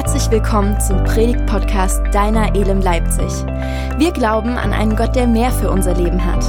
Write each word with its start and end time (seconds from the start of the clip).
Herzlich 0.00 0.30
willkommen 0.30 0.80
zum 0.80 1.02
Predigt-Podcast 1.02 2.00
Deiner 2.14 2.54
Elem 2.54 2.80
Leipzig. 2.80 3.32
Wir 3.98 4.12
glauben 4.12 4.50
an 4.50 4.72
einen 4.72 4.94
Gott, 4.94 5.16
der 5.16 5.26
mehr 5.26 5.50
für 5.50 5.72
unser 5.72 5.92
Leben 5.94 6.24
hat. 6.24 6.44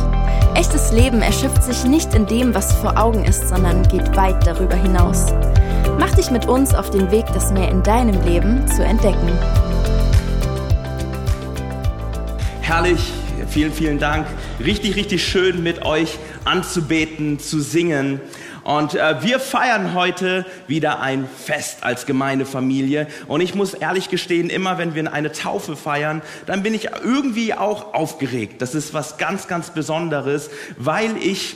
Echtes 0.56 0.92
Leben 0.92 1.24
erschöpft 1.24 1.64
sich 1.64 1.84
nicht 1.84 2.14
in 2.14 2.28
dem, 2.28 2.54
was 2.54 2.72
vor 2.74 2.96
Augen 2.96 3.26
ist, 3.26 3.50
sondern 3.50 3.82
geht 3.88 4.16
weit 4.16 4.46
darüber 4.46 4.76
hinaus. 4.76 5.34
Mach 5.98 6.14
dich 6.14 6.30
mit 6.30 6.48
uns 6.48 6.76
auf 6.76 6.92
den 6.92 7.10
Weg, 7.10 7.26
das 7.34 7.52
mehr 7.52 7.72
in 7.72 7.82
deinem 7.82 8.24
Leben 8.24 8.68
zu 8.68 8.86
entdecken. 8.86 9.32
Herrlich, 12.62 13.12
vielen, 13.48 13.74
vielen 13.74 13.98
Dank. 13.98 14.28
Richtig, 14.64 14.96
richtig 14.96 15.28
schön 15.28 15.64
mit 15.64 15.84
euch 15.84 16.20
anzubeten, 16.46 17.40
zu 17.40 17.62
singen. 17.62 18.22
Und 18.64 18.96
äh, 18.96 19.22
wir 19.22 19.40
feiern 19.40 19.94
heute 19.94 20.46
wieder 20.68 21.00
ein 21.00 21.28
Fest 21.28 21.84
als 21.84 22.06
Gemeindefamilie. 22.06 23.08
Und 23.28 23.42
ich 23.42 23.56
muss 23.56 23.74
ehrlich 23.74 24.10
gestehen, 24.10 24.50
immer 24.50 24.78
wenn 24.78 24.96
wir 24.96 25.12
eine 25.12 25.32
Taufe 25.32 25.76
feiern, 25.76 26.22
dann 26.46 26.64
bin 26.64 26.74
ich 26.74 26.90
irgendwie 27.04 27.54
auch 27.54 27.94
aufgeregt. 27.94 28.62
Das 28.62 28.76
ist 28.76 28.94
was 28.94 29.18
ganz, 29.18 29.48
ganz 29.48 29.72
Besonderes, 29.72 30.50
weil 30.78 31.18
ich 31.18 31.56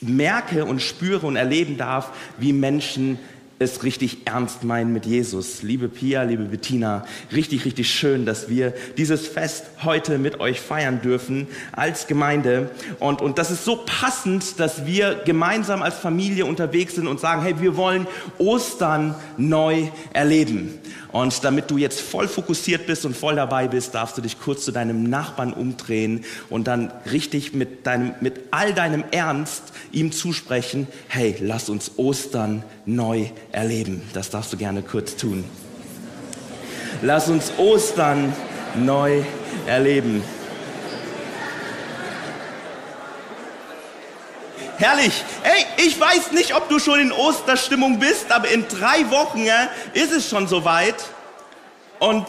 merke 0.00 0.64
und 0.64 0.82
spüre 0.82 1.26
und 1.26 1.36
erleben 1.36 1.76
darf, 1.76 2.12
wie 2.38 2.52
Menschen 2.52 3.18
es 3.58 3.82
richtig 3.82 4.26
ernst 4.26 4.64
meinen 4.64 4.92
mit 4.92 5.06
Jesus. 5.06 5.62
Liebe 5.62 5.88
Pia, 5.88 6.22
liebe 6.24 6.44
Bettina, 6.44 7.06
richtig, 7.32 7.64
richtig 7.64 7.90
schön, 7.90 8.26
dass 8.26 8.50
wir 8.50 8.74
dieses 8.98 9.26
Fest 9.26 9.64
heute 9.82 10.18
mit 10.18 10.40
euch 10.40 10.60
feiern 10.60 11.00
dürfen 11.00 11.46
als 11.72 12.06
Gemeinde. 12.06 12.70
Und, 12.98 13.22
und 13.22 13.38
das 13.38 13.50
ist 13.50 13.64
so 13.64 13.82
passend, 13.86 14.60
dass 14.60 14.84
wir 14.84 15.22
gemeinsam 15.24 15.80
als 15.80 15.94
Familie 15.94 16.44
unterwegs 16.44 16.96
sind 16.96 17.06
und 17.06 17.18
sagen, 17.18 17.42
hey, 17.42 17.60
wir 17.60 17.76
wollen 17.76 18.06
Ostern 18.38 19.14
neu 19.38 19.88
erleben. 20.12 20.78
Und 21.16 21.44
damit 21.44 21.70
du 21.70 21.78
jetzt 21.78 22.02
voll 22.02 22.28
fokussiert 22.28 22.86
bist 22.86 23.06
und 23.06 23.16
voll 23.16 23.36
dabei 23.36 23.68
bist, 23.68 23.94
darfst 23.94 24.18
du 24.18 24.20
dich 24.20 24.38
kurz 24.38 24.66
zu 24.66 24.70
deinem 24.70 25.04
Nachbarn 25.04 25.54
umdrehen 25.54 26.26
und 26.50 26.66
dann 26.66 26.92
richtig 27.10 27.54
mit, 27.54 27.86
deinem, 27.86 28.12
mit 28.20 28.40
all 28.50 28.74
deinem 28.74 29.02
Ernst 29.12 29.62
ihm 29.92 30.12
zusprechen, 30.12 30.86
hey, 31.08 31.34
lass 31.40 31.70
uns 31.70 31.92
Ostern 31.96 32.64
neu 32.84 33.30
erleben. 33.50 34.02
Das 34.12 34.28
darfst 34.28 34.52
du 34.52 34.58
gerne 34.58 34.82
kurz 34.82 35.16
tun. 35.16 35.44
Lass 37.00 37.30
uns 37.30 37.50
Ostern 37.56 38.34
neu 38.74 39.22
erleben. 39.66 40.22
Herrlich. 44.78 45.24
Hey, 45.42 45.64
ich 45.78 45.98
weiß 45.98 46.32
nicht, 46.32 46.54
ob 46.54 46.68
du 46.68 46.78
schon 46.78 47.00
in 47.00 47.10
Osterstimmung 47.10 47.98
bist, 47.98 48.30
aber 48.30 48.48
in 48.48 48.68
drei 48.68 49.10
Wochen 49.10 49.46
äh, 49.46 49.68
ist 49.94 50.12
es 50.12 50.28
schon 50.28 50.46
soweit. 50.48 50.96
Und 51.98 52.26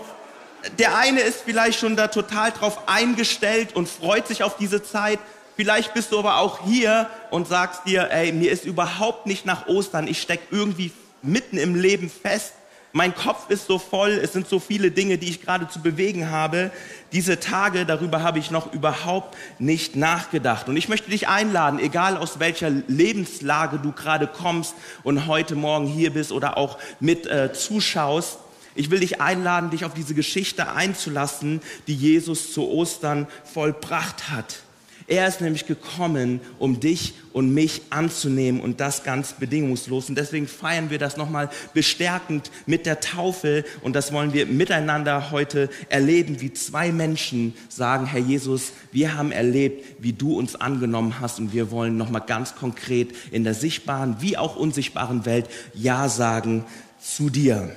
der 0.79 0.95
eine 0.95 1.19
ist 1.19 1.41
vielleicht 1.43 1.77
schon 1.77 1.97
da 1.97 2.07
total 2.07 2.51
drauf 2.51 2.87
eingestellt 2.87 3.75
und 3.75 3.89
freut 3.89 4.27
sich 4.27 4.43
auf 4.43 4.55
diese 4.55 4.81
Zeit. 4.81 5.19
Vielleicht 5.57 5.93
bist 5.93 6.13
du 6.13 6.19
aber 6.19 6.37
auch 6.37 6.63
hier 6.63 7.09
und 7.31 7.49
sagst 7.49 7.81
dir, 7.85 8.11
ey, 8.11 8.31
mir 8.31 8.51
ist 8.51 8.63
überhaupt 8.63 9.25
nicht 9.25 9.45
nach 9.45 9.67
Ostern. 9.67 10.07
Ich 10.07 10.21
stecke 10.21 10.47
irgendwie 10.51 10.93
mitten 11.21 11.57
im 11.57 11.75
Leben 11.75 12.09
fest. 12.09 12.53
Mein 12.97 13.13
Kopf 13.13 13.51
ist 13.51 13.67
so 13.67 13.77
voll, 13.77 14.09
es 14.09 14.33
sind 14.33 14.47
so 14.47 14.59
viele 14.59 14.89
Dinge, 14.89 15.19
die 15.19 15.29
ich 15.29 15.43
gerade 15.43 15.67
zu 15.67 15.83
bewegen 15.83 16.31
habe. 16.31 16.71
Diese 17.11 17.39
Tage, 17.39 17.85
darüber 17.85 18.23
habe 18.23 18.39
ich 18.39 18.49
noch 18.49 18.73
überhaupt 18.73 19.37
nicht 19.59 19.95
nachgedacht. 19.95 20.67
Und 20.67 20.77
ich 20.77 20.89
möchte 20.89 21.11
dich 21.11 21.27
einladen, 21.27 21.77
egal 21.77 22.17
aus 22.17 22.39
welcher 22.39 22.71
Lebenslage 22.71 23.77
du 23.77 23.91
gerade 23.91 24.25
kommst 24.25 24.73
und 25.03 25.27
heute 25.27 25.53
Morgen 25.53 25.85
hier 25.85 26.11
bist 26.11 26.31
oder 26.31 26.57
auch 26.57 26.79
mit 26.99 27.27
äh, 27.27 27.53
zuschaust, 27.53 28.39
ich 28.73 28.89
will 28.89 29.01
dich 29.01 29.21
einladen, 29.21 29.69
dich 29.69 29.85
auf 29.85 29.93
diese 29.93 30.15
Geschichte 30.15 30.71
einzulassen, 30.71 31.61
die 31.85 31.93
Jesus 31.93 32.51
zu 32.51 32.67
Ostern 32.67 33.27
vollbracht 33.43 34.31
hat. 34.31 34.63
Er 35.09 35.25
ist 35.25 35.39
nämlich 35.39 35.65
gekommen, 35.65 36.41
um 36.59 36.81
dich 36.81 37.13
und 37.31 37.53
mich 37.53 37.81
anzunehmen 37.91 38.59
und 38.59 38.81
das 38.81 39.05
ganz 39.05 39.31
bedingungslos. 39.31 40.09
Und 40.09 40.17
deswegen 40.17 40.47
feiern 40.47 40.89
wir 40.89 40.99
das 40.99 41.15
nochmal 41.15 41.49
bestärkend 41.73 42.51
mit 42.65 42.85
der 42.85 42.99
Taufe 42.99 43.63
und 43.81 43.95
das 43.95 44.11
wollen 44.11 44.33
wir 44.33 44.45
miteinander 44.45 45.31
heute 45.31 45.69
erleben, 45.87 46.41
wie 46.41 46.51
zwei 46.51 46.91
Menschen 46.91 47.53
sagen, 47.69 48.05
Herr 48.05 48.19
Jesus, 48.19 48.73
wir 48.91 49.15
haben 49.15 49.31
erlebt, 49.31 50.03
wie 50.03 50.11
du 50.11 50.37
uns 50.37 50.55
angenommen 50.57 51.21
hast 51.21 51.39
und 51.39 51.53
wir 51.53 51.71
wollen 51.71 51.95
nochmal 51.95 52.23
ganz 52.27 52.55
konkret 52.55 53.15
in 53.31 53.45
der 53.45 53.53
sichtbaren 53.53 54.17
wie 54.19 54.37
auch 54.37 54.57
unsichtbaren 54.57 55.25
Welt 55.25 55.47
Ja 55.73 56.09
sagen 56.09 56.65
zu 56.99 57.29
dir. 57.29 57.73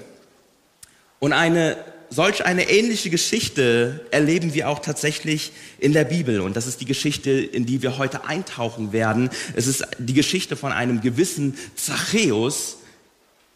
Und 1.21 1.33
eine 1.33 1.77
solch 2.11 2.45
eine 2.45 2.69
ähnliche 2.69 3.09
Geschichte 3.09 4.05
erleben 4.11 4.53
wir 4.53 4.69
auch 4.69 4.81
tatsächlich 4.81 5.53
in 5.79 5.93
der 5.93 6.05
Bibel. 6.05 6.41
Und 6.41 6.57
das 6.57 6.67
ist 6.67 6.81
die 6.81 6.85
Geschichte, 6.85 7.31
in 7.31 7.65
die 7.67 7.83
wir 7.83 7.99
heute 7.99 8.25
eintauchen 8.25 8.93
werden. 8.93 9.31
Es 9.55 9.67
ist 9.67 9.87
die 9.99 10.15
Geschichte 10.15 10.57
von 10.57 10.73
einem 10.73 11.01
gewissen 11.01 11.57
Zachäus. 11.77 12.77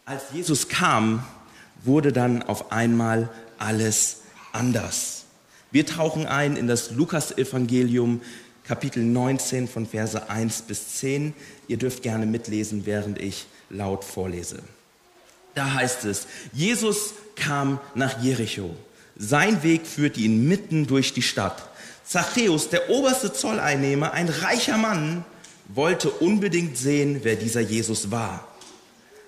Als 0.05 0.23
Jesus 0.33 0.69
kam, 0.69 1.27
wurde 1.83 2.13
dann 2.13 2.43
auf 2.43 2.73
einmal 2.73 3.29
alles 3.59 4.21
anders. 4.53 5.25
Wir 5.73 5.87
tauchen 5.87 6.27
ein 6.27 6.57
in 6.57 6.69
das 6.69 6.93
Lukas-Evangelium, 6.93 8.21
Kapitel 8.63 9.03
19 9.03 9.69
von 9.69 9.87
Verse 9.87 10.31
1 10.31 10.63
bis 10.63 10.97
10. 10.97 11.35
Ihr 11.67 11.77
dürft 11.77 12.03
gerne 12.03 12.27
mitlesen, 12.27 12.87
während 12.87 13.21
ich 13.21 13.47
laut 13.69 14.05
vorlese. 14.05 14.63
Da 15.55 15.75
heißt 15.75 16.05
es, 16.05 16.27
Jesus 16.53 17.15
kam 17.37 17.79
nach 17.95 18.23
Jericho. 18.23 18.75
Sein 19.17 19.63
Weg 19.63 19.87
führte 19.87 20.21
ihn 20.21 20.49
mitten 20.49 20.87
durch 20.87 21.13
die 21.13 21.23
Stadt. 21.23 21.69
Zachäus, 22.05 22.69
der 22.69 22.91
oberste 22.91 23.33
Zolleinnehmer, 23.33 24.13
ein 24.13 24.29
reicher 24.29 24.77
Mann, 24.77 25.25
wollte 25.69 26.11
unbedingt 26.11 26.77
sehen, 26.77 27.21
wer 27.23 27.37
dieser 27.37 27.61
Jesus 27.61 28.11
war. 28.11 28.47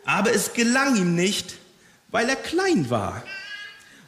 Aber 0.04 0.32
es 0.32 0.52
gelang 0.52 0.96
ihm 0.96 1.14
nicht, 1.14 1.56
weil 2.10 2.28
er 2.28 2.36
klein 2.36 2.90
war 2.90 3.22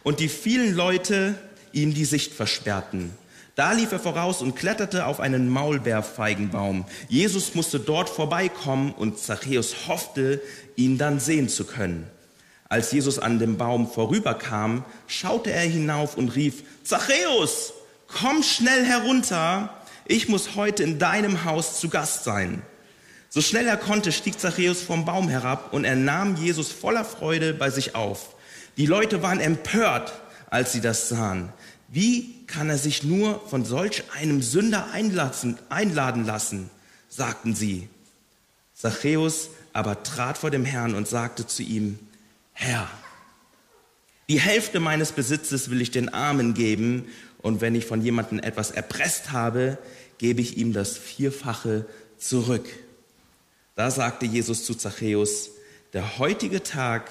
und 0.02 0.20
die 0.20 0.28
vielen 0.28 0.74
Leute 0.74 1.38
ihm 1.72 1.94
die 1.94 2.04
Sicht 2.04 2.34
versperrten. 2.34 3.12
Da 3.58 3.72
lief 3.72 3.90
er 3.90 3.98
voraus 3.98 4.40
und 4.40 4.54
kletterte 4.54 5.04
auf 5.06 5.18
einen 5.18 5.48
Maulbeerfeigenbaum. 5.48 6.84
Jesus 7.08 7.56
musste 7.56 7.80
dort 7.80 8.08
vorbeikommen 8.08 8.92
und 8.92 9.18
Zachäus 9.18 9.88
hoffte, 9.88 10.40
ihn 10.76 10.96
dann 10.96 11.18
sehen 11.18 11.48
zu 11.48 11.64
können. 11.64 12.06
Als 12.68 12.92
Jesus 12.92 13.18
an 13.18 13.40
dem 13.40 13.56
Baum 13.56 13.90
vorüberkam, 13.90 14.84
schaute 15.08 15.50
er 15.50 15.62
hinauf 15.62 16.16
und 16.16 16.36
rief, 16.36 16.62
Zachäus, 16.84 17.72
komm 18.06 18.44
schnell 18.44 18.84
herunter, 18.84 19.70
ich 20.06 20.28
muss 20.28 20.54
heute 20.54 20.84
in 20.84 21.00
deinem 21.00 21.44
Haus 21.44 21.80
zu 21.80 21.88
Gast 21.88 22.22
sein. 22.22 22.62
So 23.28 23.40
schnell 23.40 23.66
er 23.66 23.76
konnte, 23.76 24.12
stieg 24.12 24.38
Zachäus 24.38 24.82
vom 24.82 25.04
Baum 25.04 25.28
herab 25.28 25.72
und 25.72 25.84
er 25.84 25.96
nahm 25.96 26.36
Jesus 26.36 26.70
voller 26.70 27.04
Freude 27.04 27.54
bei 27.54 27.70
sich 27.70 27.96
auf. 27.96 28.36
Die 28.76 28.86
Leute 28.86 29.20
waren 29.20 29.40
empört, 29.40 30.12
als 30.48 30.72
sie 30.72 30.80
das 30.80 31.08
sahen. 31.08 31.52
Wie 31.88 32.44
kann 32.46 32.68
er 32.68 32.78
sich 32.78 33.02
nur 33.02 33.40
von 33.48 33.64
solch 33.64 34.04
einem 34.12 34.42
Sünder 34.42 34.90
einlassen, 34.92 35.58
einladen 35.70 36.24
lassen, 36.24 36.70
sagten 37.08 37.54
sie. 37.54 37.88
Zachäus 38.74 39.50
aber 39.72 40.02
trat 40.02 40.38
vor 40.38 40.50
dem 40.50 40.64
Herrn 40.64 40.94
und 40.94 41.08
sagte 41.08 41.46
zu 41.46 41.62
ihm, 41.62 41.98
Herr, 42.52 42.88
die 44.28 44.40
Hälfte 44.40 44.80
meines 44.80 45.12
Besitzes 45.12 45.70
will 45.70 45.80
ich 45.80 45.90
den 45.90 46.12
Armen 46.12 46.52
geben 46.54 47.06
und 47.38 47.60
wenn 47.60 47.74
ich 47.74 47.86
von 47.86 48.02
jemandem 48.02 48.40
etwas 48.40 48.70
erpresst 48.70 49.32
habe, 49.32 49.78
gebe 50.18 50.40
ich 50.40 50.58
ihm 50.58 50.72
das 50.72 50.98
Vierfache 50.98 51.86
zurück. 52.18 52.68
Da 53.74 53.90
sagte 53.90 54.26
Jesus 54.26 54.64
zu 54.64 54.74
Zachäus, 54.74 55.50
der 55.92 56.18
heutige 56.18 56.62
Tag 56.62 57.10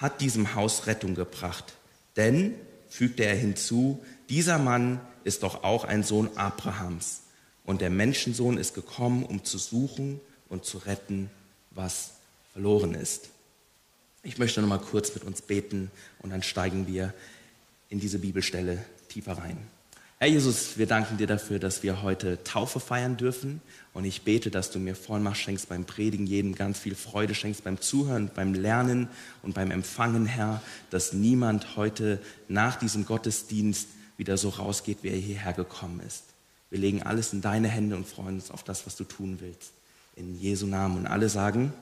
hat 0.00 0.20
diesem 0.20 0.54
Haus 0.54 0.86
Rettung 0.86 1.14
gebracht, 1.14 1.72
denn, 2.16 2.54
fügte 2.88 3.24
er 3.24 3.36
hinzu, 3.36 4.02
dieser 4.28 4.58
Mann 4.58 5.00
ist 5.24 5.42
doch 5.42 5.64
auch 5.64 5.84
ein 5.84 6.02
Sohn 6.02 6.30
Abrahams 6.36 7.22
und 7.64 7.80
der 7.80 7.90
Menschensohn 7.90 8.58
ist 8.58 8.74
gekommen, 8.74 9.24
um 9.24 9.44
zu 9.44 9.58
suchen 9.58 10.20
und 10.48 10.64
zu 10.64 10.78
retten, 10.78 11.30
was 11.70 12.12
verloren 12.52 12.94
ist. 12.94 13.30
Ich 14.22 14.38
möchte 14.38 14.60
noch 14.60 14.68
mal 14.68 14.78
kurz 14.78 15.14
mit 15.14 15.24
uns 15.24 15.42
beten 15.42 15.90
und 16.20 16.30
dann 16.30 16.42
steigen 16.42 16.86
wir 16.86 17.12
in 17.88 18.00
diese 18.00 18.18
Bibelstelle 18.18 18.84
tiefer 19.08 19.38
rein. 19.38 19.58
Herr 20.18 20.28
Jesus, 20.28 20.78
wir 20.78 20.86
danken 20.86 21.18
dir 21.18 21.26
dafür, 21.26 21.58
dass 21.58 21.82
wir 21.82 22.00
heute 22.00 22.42
Taufe 22.42 22.80
feiern 22.80 23.18
dürfen. 23.18 23.60
Und 23.92 24.06
ich 24.06 24.22
bete, 24.22 24.50
dass 24.50 24.70
du 24.70 24.78
mir 24.78 24.94
Vollmacht 24.94 25.36
schenkst 25.36 25.68
beim 25.68 25.84
Predigen, 25.84 26.26
jedem 26.26 26.54
ganz 26.54 26.78
viel 26.78 26.94
Freude 26.94 27.34
schenkst 27.34 27.64
beim 27.64 27.82
Zuhören, 27.82 28.30
beim 28.34 28.54
Lernen 28.54 29.08
und 29.42 29.54
beim 29.54 29.70
Empfangen, 29.70 30.24
Herr, 30.24 30.62
dass 30.88 31.12
niemand 31.12 31.76
heute 31.76 32.18
nach 32.48 32.76
diesem 32.76 33.04
Gottesdienst 33.04 33.88
wieder 34.16 34.38
so 34.38 34.48
rausgeht, 34.48 34.98
wie 35.02 35.08
er 35.08 35.18
hierher 35.18 35.52
gekommen 35.52 36.00
ist. 36.06 36.24
Wir 36.70 36.78
legen 36.78 37.02
alles 37.02 37.34
in 37.34 37.42
deine 37.42 37.68
Hände 37.68 37.94
und 37.94 38.08
freuen 38.08 38.36
uns 38.36 38.50
auf 38.50 38.62
das, 38.62 38.86
was 38.86 38.96
du 38.96 39.04
tun 39.04 39.36
willst. 39.40 39.72
In 40.16 40.40
Jesu 40.40 40.66
Namen. 40.66 40.96
Und 40.96 41.06
alle 41.06 41.28
sagen 41.28 41.74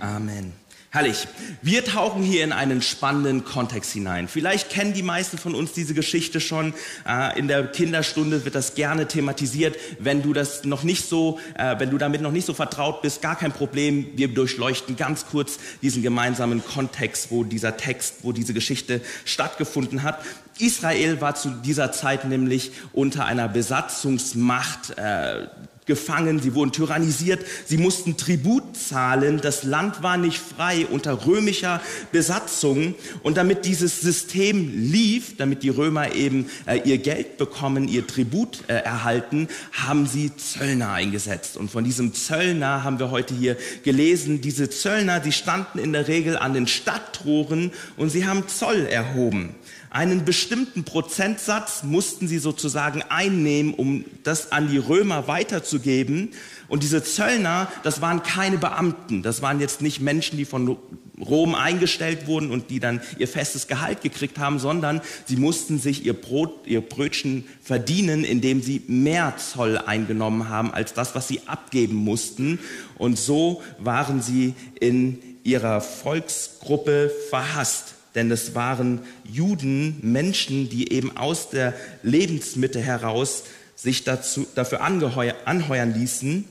Amen. 0.00 0.52
Herrlich. 0.90 1.28
Wir 1.60 1.84
tauchen 1.84 2.22
hier 2.22 2.42
in 2.44 2.50
einen 2.50 2.80
spannenden 2.80 3.44
Kontext 3.44 3.92
hinein. 3.92 4.26
Vielleicht 4.26 4.70
kennen 4.70 4.94
die 4.94 5.02
meisten 5.02 5.36
von 5.36 5.54
uns 5.54 5.72
diese 5.72 5.92
Geschichte 5.92 6.40
schon. 6.40 6.72
Äh, 7.06 7.38
in 7.38 7.46
der 7.46 7.66
Kinderstunde 7.66 8.46
wird 8.46 8.54
das 8.54 8.74
gerne 8.74 9.06
thematisiert. 9.06 9.76
Wenn 9.98 10.22
du 10.22 10.32
das 10.32 10.64
noch 10.64 10.84
nicht 10.84 11.06
so, 11.06 11.40
äh, 11.58 11.78
wenn 11.78 11.90
du 11.90 11.98
damit 11.98 12.22
noch 12.22 12.32
nicht 12.32 12.46
so 12.46 12.54
vertraut 12.54 13.02
bist, 13.02 13.20
gar 13.20 13.36
kein 13.36 13.52
Problem. 13.52 14.06
Wir 14.14 14.28
durchleuchten 14.28 14.96
ganz 14.96 15.26
kurz 15.26 15.58
diesen 15.82 16.02
gemeinsamen 16.02 16.64
Kontext, 16.64 17.30
wo 17.30 17.44
dieser 17.44 17.76
Text, 17.76 18.20
wo 18.22 18.32
diese 18.32 18.54
Geschichte 18.54 19.02
stattgefunden 19.26 20.02
hat. 20.04 20.20
Israel 20.58 21.20
war 21.20 21.34
zu 21.34 21.50
dieser 21.50 21.92
Zeit 21.92 22.24
nämlich 22.24 22.72
unter 22.94 23.26
einer 23.26 23.46
Besatzungsmacht 23.46 24.96
äh, 24.96 25.48
gefangen, 25.88 26.38
sie 26.38 26.54
wurden 26.54 26.70
tyrannisiert, 26.70 27.44
sie 27.66 27.78
mussten 27.78 28.16
Tribut 28.16 28.76
zahlen, 28.76 29.40
das 29.40 29.64
Land 29.64 30.04
war 30.04 30.16
nicht 30.16 30.38
frei 30.38 30.86
unter 30.86 31.26
römischer 31.26 31.80
Besatzung. 32.12 32.94
Und 33.24 33.36
damit 33.36 33.64
dieses 33.64 34.00
System 34.00 34.70
lief, 34.72 35.36
damit 35.36 35.64
die 35.64 35.70
Römer 35.70 36.14
eben 36.14 36.48
äh, 36.66 36.78
ihr 36.84 36.98
Geld 36.98 37.38
bekommen, 37.38 37.88
ihr 37.88 38.06
Tribut 38.06 38.60
äh, 38.68 38.74
erhalten, 38.74 39.48
haben 39.72 40.06
sie 40.06 40.30
Zöllner 40.36 40.92
eingesetzt. 40.92 41.56
Und 41.56 41.70
von 41.70 41.82
diesem 41.82 42.14
Zöllner 42.14 42.84
haben 42.84 43.00
wir 43.00 43.10
heute 43.10 43.34
hier 43.34 43.56
gelesen, 43.82 44.40
diese 44.40 44.70
Zöllner, 44.70 45.18
die 45.18 45.32
standen 45.32 45.78
in 45.78 45.92
der 45.92 46.06
Regel 46.06 46.36
an 46.36 46.54
den 46.54 46.68
Stadttoren 46.68 47.72
und 47.96 48.10
sie 48.10 48.26
haben 48.26 48.46
Zoll 48.46 48.86
erhoben. 48.86 49.54
Einen 49.90 50.24
bestimmten 50.24 50.84
Prozentsatz 50.84 51.82
mussten 51.82 52.28
sie 52.28 52.38
sozusagen 52.38 53.02
einnehmen, 53.08 53.72
um 53.72 54.04
das 54.22 54.52
an 54.52 54.68
die 54.68 54.78
Römer 54.78 55.28
weiterzugeben. 55.28 56.30
Und 56.68 56.82
diese 56.82 57.02
Zöllner, 57.02 57.68
das 57.82 58.02
waren 58.02 58.22
keine 58.22 58.58
Beamten, 58.58 59.22
das 59.22 59.40
waren 59.40 59.60
jetzt 59.60 59.80
nicht 59.80 60.00
Menschen, 60.00 60.36
die 60.36 60.44
von 60.44 60.76
Rom 61.18 61.54
eingestellt 61.54 62.26
wurden 62.26 62.50
und 62.50 62.70
die 62.70 62.80
dann 62.80 63.00
ihr 63.18 63.26
festes 63.26 63.66
Gehalt 63.66 64.02
gekriegt 64.02 64.38
haben, 64.38 64.58
sondern 64.58 65.00
sie 65.26 65.36
mussten 65.36 65.78
sich 65.78 66.04
ihr 66.04 66.12
Brot, 66.12 66.66
ihr 66.66 66.80
Brötchen 66.80 67.44
verdienen, 67.62 68.24
indem 68.24 68.62
sie 68.62 68.82
mehr 68.86 69.34
Zoll 69.36 69.78
eingenommen 69.78 70.48
haben 70.48 70.72
als 70.72 70.92
das, 70.92 71.14
was 71.14 71.26
sie 71.26 71.40
abgeben 71.46 71.96
mussten. 71.96 72.58
Und 72.96 73.18
so 73.18 73.62
waren 73.78 74.22
sie 74.22 74.54
in 74.78 75.18
ihrer 75.44 75.80
Volksgruppe 75.80 77.10
verhasst 77.30 77.94
denn 78.14 78.30
es 78.30 78.54
waren 78.54 79.00
Juden, 79.24 79.98
Menschen, 80.02 80.68
die 80.68 80.92
eben 80.92 81.16
aus 81.16 81.50
der 81.50 81.74
Lebensmitte 82.02 82.80
heraus 82.80 83.44
sich 83.76 84.04
dazu, 84.04 84.46
dafür 84.54 84.80
angeheuer, 84.80 85.34
anheuern 85.44 85.94
ließen, 85.94 86.44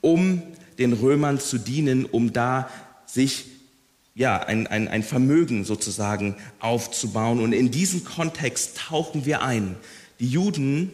um 0.00 0.42
den 0.78 0.92
Römern 0.92 1.40
zu 1.40 1.58
dienen, 1.58 2.04
um 2.04 2.32
da 2.32 2.68
sich 3.06 3.46
ja, 4.14 4.38
ein, 4.38 4.66
ein, 4.68 4.86
ein 4.86 5.02
Vermögen 5.02 5.64
sozusagen 5.64 6.36
aufzubauen. 6.60 7.40
Und 7.40 7.52
in 7.52 7.70
diesen 7.70 8.04
Kontext 8.04 8.76
tauchen 8.76 9.24
wir 9.24 9.42
ein. 9.42 9.76
Die 10.20 10.28
Juden 10.28 10.92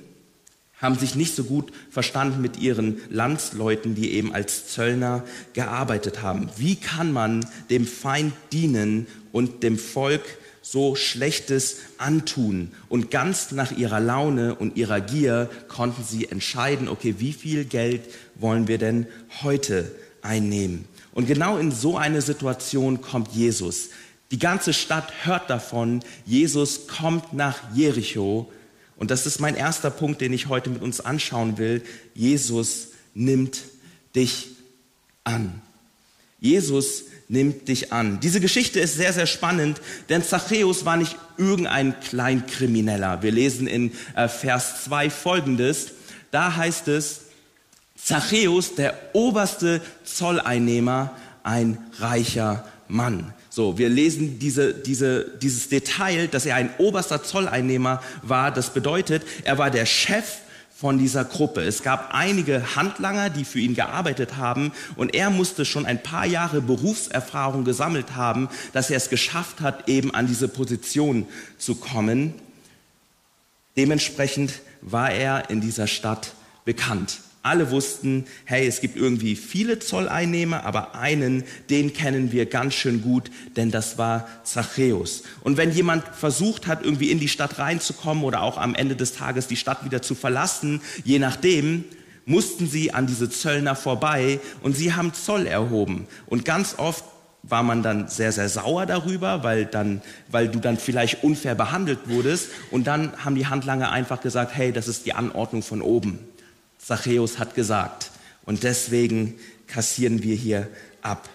haben 0.80 0.98
sich 0.98 1.14
nicht 1.14 1.36
so 1.36 1.44
gut 1.44 1.72
verstanden 1.90 2.40
mit 2.40 2.58
ihren 2.58 3.00
Landsleuten, 3.10 3.94
die 3.94 4.12
eben 4.12 4.34
als 4.34 4.68
Zöllner 4.68 5.24
gearbeitet 5.52 6.22
haben. 6.22 6.48
Wie 6.56 6.76
kann 6.76 7.12
man 7.12 7.46
dem 7.68 7.86
Feind 7.86 8.32
dienen 8.52 9.06
und 9.32 9.62
dem 9.62 9.78
Volk 9.78 10.22
so 10.62 10.94
Schlechtes 10.96 11.78
antun? 11.98 12.72
Und 12.88 13.10
ganz 13.10 13.52
nach 13.52 13.76
ihrer 13.76 14.00
Laune 14.00 14.54
und 14.54 14.76
ihrer 14.76 15.00
Gier 15.00 15.50
konnten 15.68 16.02
sie 16.02 16.26
entscheiden, 16.26 16.88
okay, 16.88 17.16
wie 17.18 17.32
viel 17.32 17.64
Geld 17.64 18.02
wollen 18.36 18.66
wir 18.66 18.78
denn 18.78 19.06
heute 19.42 19.90
einnehmen? 20.22 20.86
Und 21.12 21.26
genau 21.26 21.58
in 21.58 21.72
so 21.72 21.98
eine 21.98 22.22
Situation 22.22 23.02
kommt 23.02 23.32
Jesus. 23.32 23.90
Die 24.30 24.38
ganze 24.38 24.72
Stadt 24.72 25.12
hört 25.24 25.50
davon, 25.50 26.00
Jesus 26.24 26.86
kommt 26.86 27.32
nach 27.32 27.58
Jericho 27.74 28.50
und 29.00 29.10
das 29.10 29.24
ist 29.24 29.40
mein 29.40 29.56
erster 29.56 29.90
Punkt, 29.90 30.20
den 30.20 30.34
ich 30.34 30.48
heute 30.48 30.68
mit 30.68 30.82
uns 30.82 31.00
anschauen 31.00 31.56
will. 31.56 31.82
Jesus 32.14 32.88
nimmt 33.14 33.62
dich 34.14 34.48
an. 35.24 35.62
Jesus 36.38 37.04
nimmt 37.26 37.68
dich 37.68 37.94
an. 37.94 38.20
Diese 38.20 38.40
Geschichte 38.40 38.78
ist 38.78 38.96
sehr, 38.96 39.14
sehr 39.14 39.26
spannend, 39.26 39.80
denn 40.10 40.22
Zachäus 40.22 40.84
war 40.84 40.98
nicht 40.98 41.16
irgendein 41.38 41.98
Kleinkrimineller. 42.00 43.22
Wir 43.22 43.32
lesen 43.32 43.66
in 43.66 43.92
äh, 44.16 44.28
Vers 44.28 44.84
2 44.84 45.08
folgendes. 45.08 45.92
Da 46.30 46.56
heißt 46.56 46.88
es, 46.88 47.22
Zachäus, 47.96 48.74
der 48.74 48.98
oberste 49.14 49.80
Zolleinnehmer, 50.04 51.16
ein 51.42 51.78
reicher 52.00 52.68
Mann. 52.90 53.32
So, 53.48 53.78
wir 53.78 53.88
lesen 53.88 54.38
diese, 54.38 54.74
diese, 54.74 55.24
dieses 55.40 55.68
Detail, 55.68 56.28
dass 56.28 56.46
er 56.46 56.56
ein 56.56 56.70
oberster 56.78 57.22
Zolleinnehmer 57.22 58.02
war. 58.22 58.50
Das 58.52 58.70
bedeutet, 58.70 59.22
er 59.44 59.58
war 59.58 59.70
der 59.70 59.86
Chef 59.86 60.38
von 60.80 60.98
dieser 60.98 61.24
Gruppe. 61.24 61.60
Es 61.62 61.82
gab 61.82 62.14
einige 62.14 62.74
Handlanger, 62.74 63.28
die 63.28 63.44
für 63.44 63.60
ihn 63.60 63.74
gearbeitet 63.74 64.38
haben 64.38 64.72
und 64.96 65.14
er 65.14 65.28
musste 65.28 65.66
schon 65.66 65.84
ein 65.84 66.02
paar 66.02 66.24
Jahre 66.24 66.62
Berufserfahrung 66.62 67.64
gesammelt 67.64 68.14
haben, 68.16 68.48
dass 68.72 68.90
er 68.90 68.96
es 68.96 69.10
geschafft 69.10 69.60
hat, 69.60 69.88
eben 69.88 70.14
an 70.14 70.26
diese 70.26 70.48
Position 70.48 71.26
zu 71.58 71.74
kommen. 71.74 72.34
Dementsprechend 73.76 74.60
war 74.80 75.10
er 75.10 75.50
in 75.50 75.60
dieser 75.60 75.86
Stadt 75.86 76.32
bekannt. 76.64 77.18
Alle 77.42 77.70
wussten, 77.70 78.26
hey, 78.44 78.66
es 78.66 78.82
gibt 78.82 78.96
irgendwie 78.96 79.34
viele 79.34 79.78
Zolleinnehmer, 79.78 80.64
aber 80.64 80.94
einen, 80.94 81.44
den 81.70 81.94
kennen 81.94 82.32
wir 82.32 82.44
ganz 82.44 82.74
schön 82.74 83.00
gut, 83.00 83.30
denn 83.56 83.70
das 83.70 83.96
war 83.96 84.28
Zachäus. 84.44 85.22
Und 85.42 85.56
wenn 85.56 85.72
jemand 85.72 86.04
versucht 86.04 86.66
hat, 86.66 86.84
irgendwie 86.84 87.10
in 87.10 87.18
die 87.18 87.28
Stadt 87.28 87.58
reinzukommen 87.58 88.24
oder 88.24 88.42
auch 88.42 88.58
am 88.58 88.74
Ende 88.74 88.94
des 88.94 89.14
Tages 89.14 89.46
die 89.46 89.56
Stadt 89.56 89.86
wieder 89.86 90.02
zu 90.02 90.14
verlassen, 90.14 90.82
je 91.04 91.18
nachdem, 91.18 91.84
mussten 92.26 92.68
sie 92.68 92.92
an 92.92 93.06
diese 93.06 93.30
Zöllner 93.30 93.74
vorbei 93.74 94.38
und 94.62 94.76
sie 94.76 94.92
haben 94.94 95.14
Zoll 95.14 95.46
erhoben. 95.46 96.06
Und 96.26 96.44
ganz 96.44 96.74
oft 96.78 97.04
war 97.42 97.62
man 97.62 97.82
dann 97.82 98.08
sehr, 98.08 98.32
sehr 98.32 98.48
sauer 98.48 98.86
darüber, 98.86 99.42
weil, 99.42 99.64
dann, 99.64 100.02
weil 100.28 100.48
du 100.48 100.58
dann 100.60 100.76
vielleicht 100.76 101.24
unfair 101.24 101.54
behandelt 101.54 102.00
wurdest. 102.06 102.50
Und 102.70 102.86
dann 102.86 103.12
haben 103.24 103.34
die 103.34 103.46
Handlanger 103.46 103.90
einfach 103.90 104.20
gesagt, 104.20 104.54
hey, 104.54 104.72
das 104.72 104.88
ist 104.88 105.06
die 105.06 105.14
Anordnung 105.14 105.62
von 105.62 105.80
oben. 105.80 106.18
Zachäus 106.84 107.38
hat 107.38 107.54
gesagt. 107.54 108.10
Und 108.44 108.62
deswegen 108.62 109.38
kassieren 109.66 110.22
wir 110.22 110.34
hier 110.34 110.68
ab. 111.02 111.28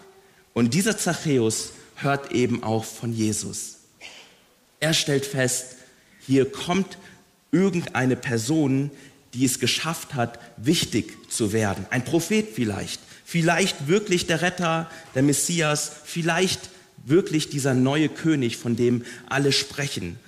Und 0.52 0.74
dieser 0.74 0.98
Zachäus 0.98 1.70
hört 1.96 2.32
eben 2.32 2.62
auch 2.62 2.84
von 2.84 3.12
Jesus. 3.12 3.76
Er 4.80 4.92
stellt 4.92 5.24
fest, 5.24 5.76
hier 6.20 6.50
kommt 6.50 6.98
irgendeine 7.52 8.16
Person, 8.16 8.90
die 9.34 9.44
es 9.44 9.60
geschafft 9.60 10.14
hat, 10.14 10.38
wichtig 10.56 11.12
zu 11.30 11.52
werden. 11.52 11.86
Ein 11.90 12.04
Prophet 12.04 12.48
vielleicht. 12.54 13.00
Vielleicht 13.24 13.88
wirklich 13.88 14.26
der 14.26 14.42
Retter, 14.42 14.90
der 15.14 15.22
Messias. 15.22 15.90
Vielleicht 16.04 16.70
wirklich 17.04 17.48
dieser 17.48 17.74
neue 17.74 18.08
König, 18.08 18.56
von 18.56 18.76
dem 18.76 19.04
alle 19.28 19.52
sprechen. 19.52 20.18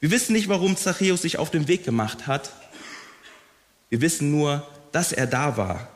Wir 0.00 0.10
wissen 0.10 0.32
nicht, 0.32 0.48
warum 0.48 0.76
Zachäus 0.76 1.22
sich 1.22 1.38
auf 1.38 1.50
den 1.50 1.68
Weg 1.68 1.84
gemacht 1.84 2.26
hat. 2.26 2.52
Wir 3.90 4.00
wissen 4.00 4.30
nur, 4.30 4.66
dass 4.92 5.12
er 5.12 5.26
da 5.26 5.56
war. 5.56 5.88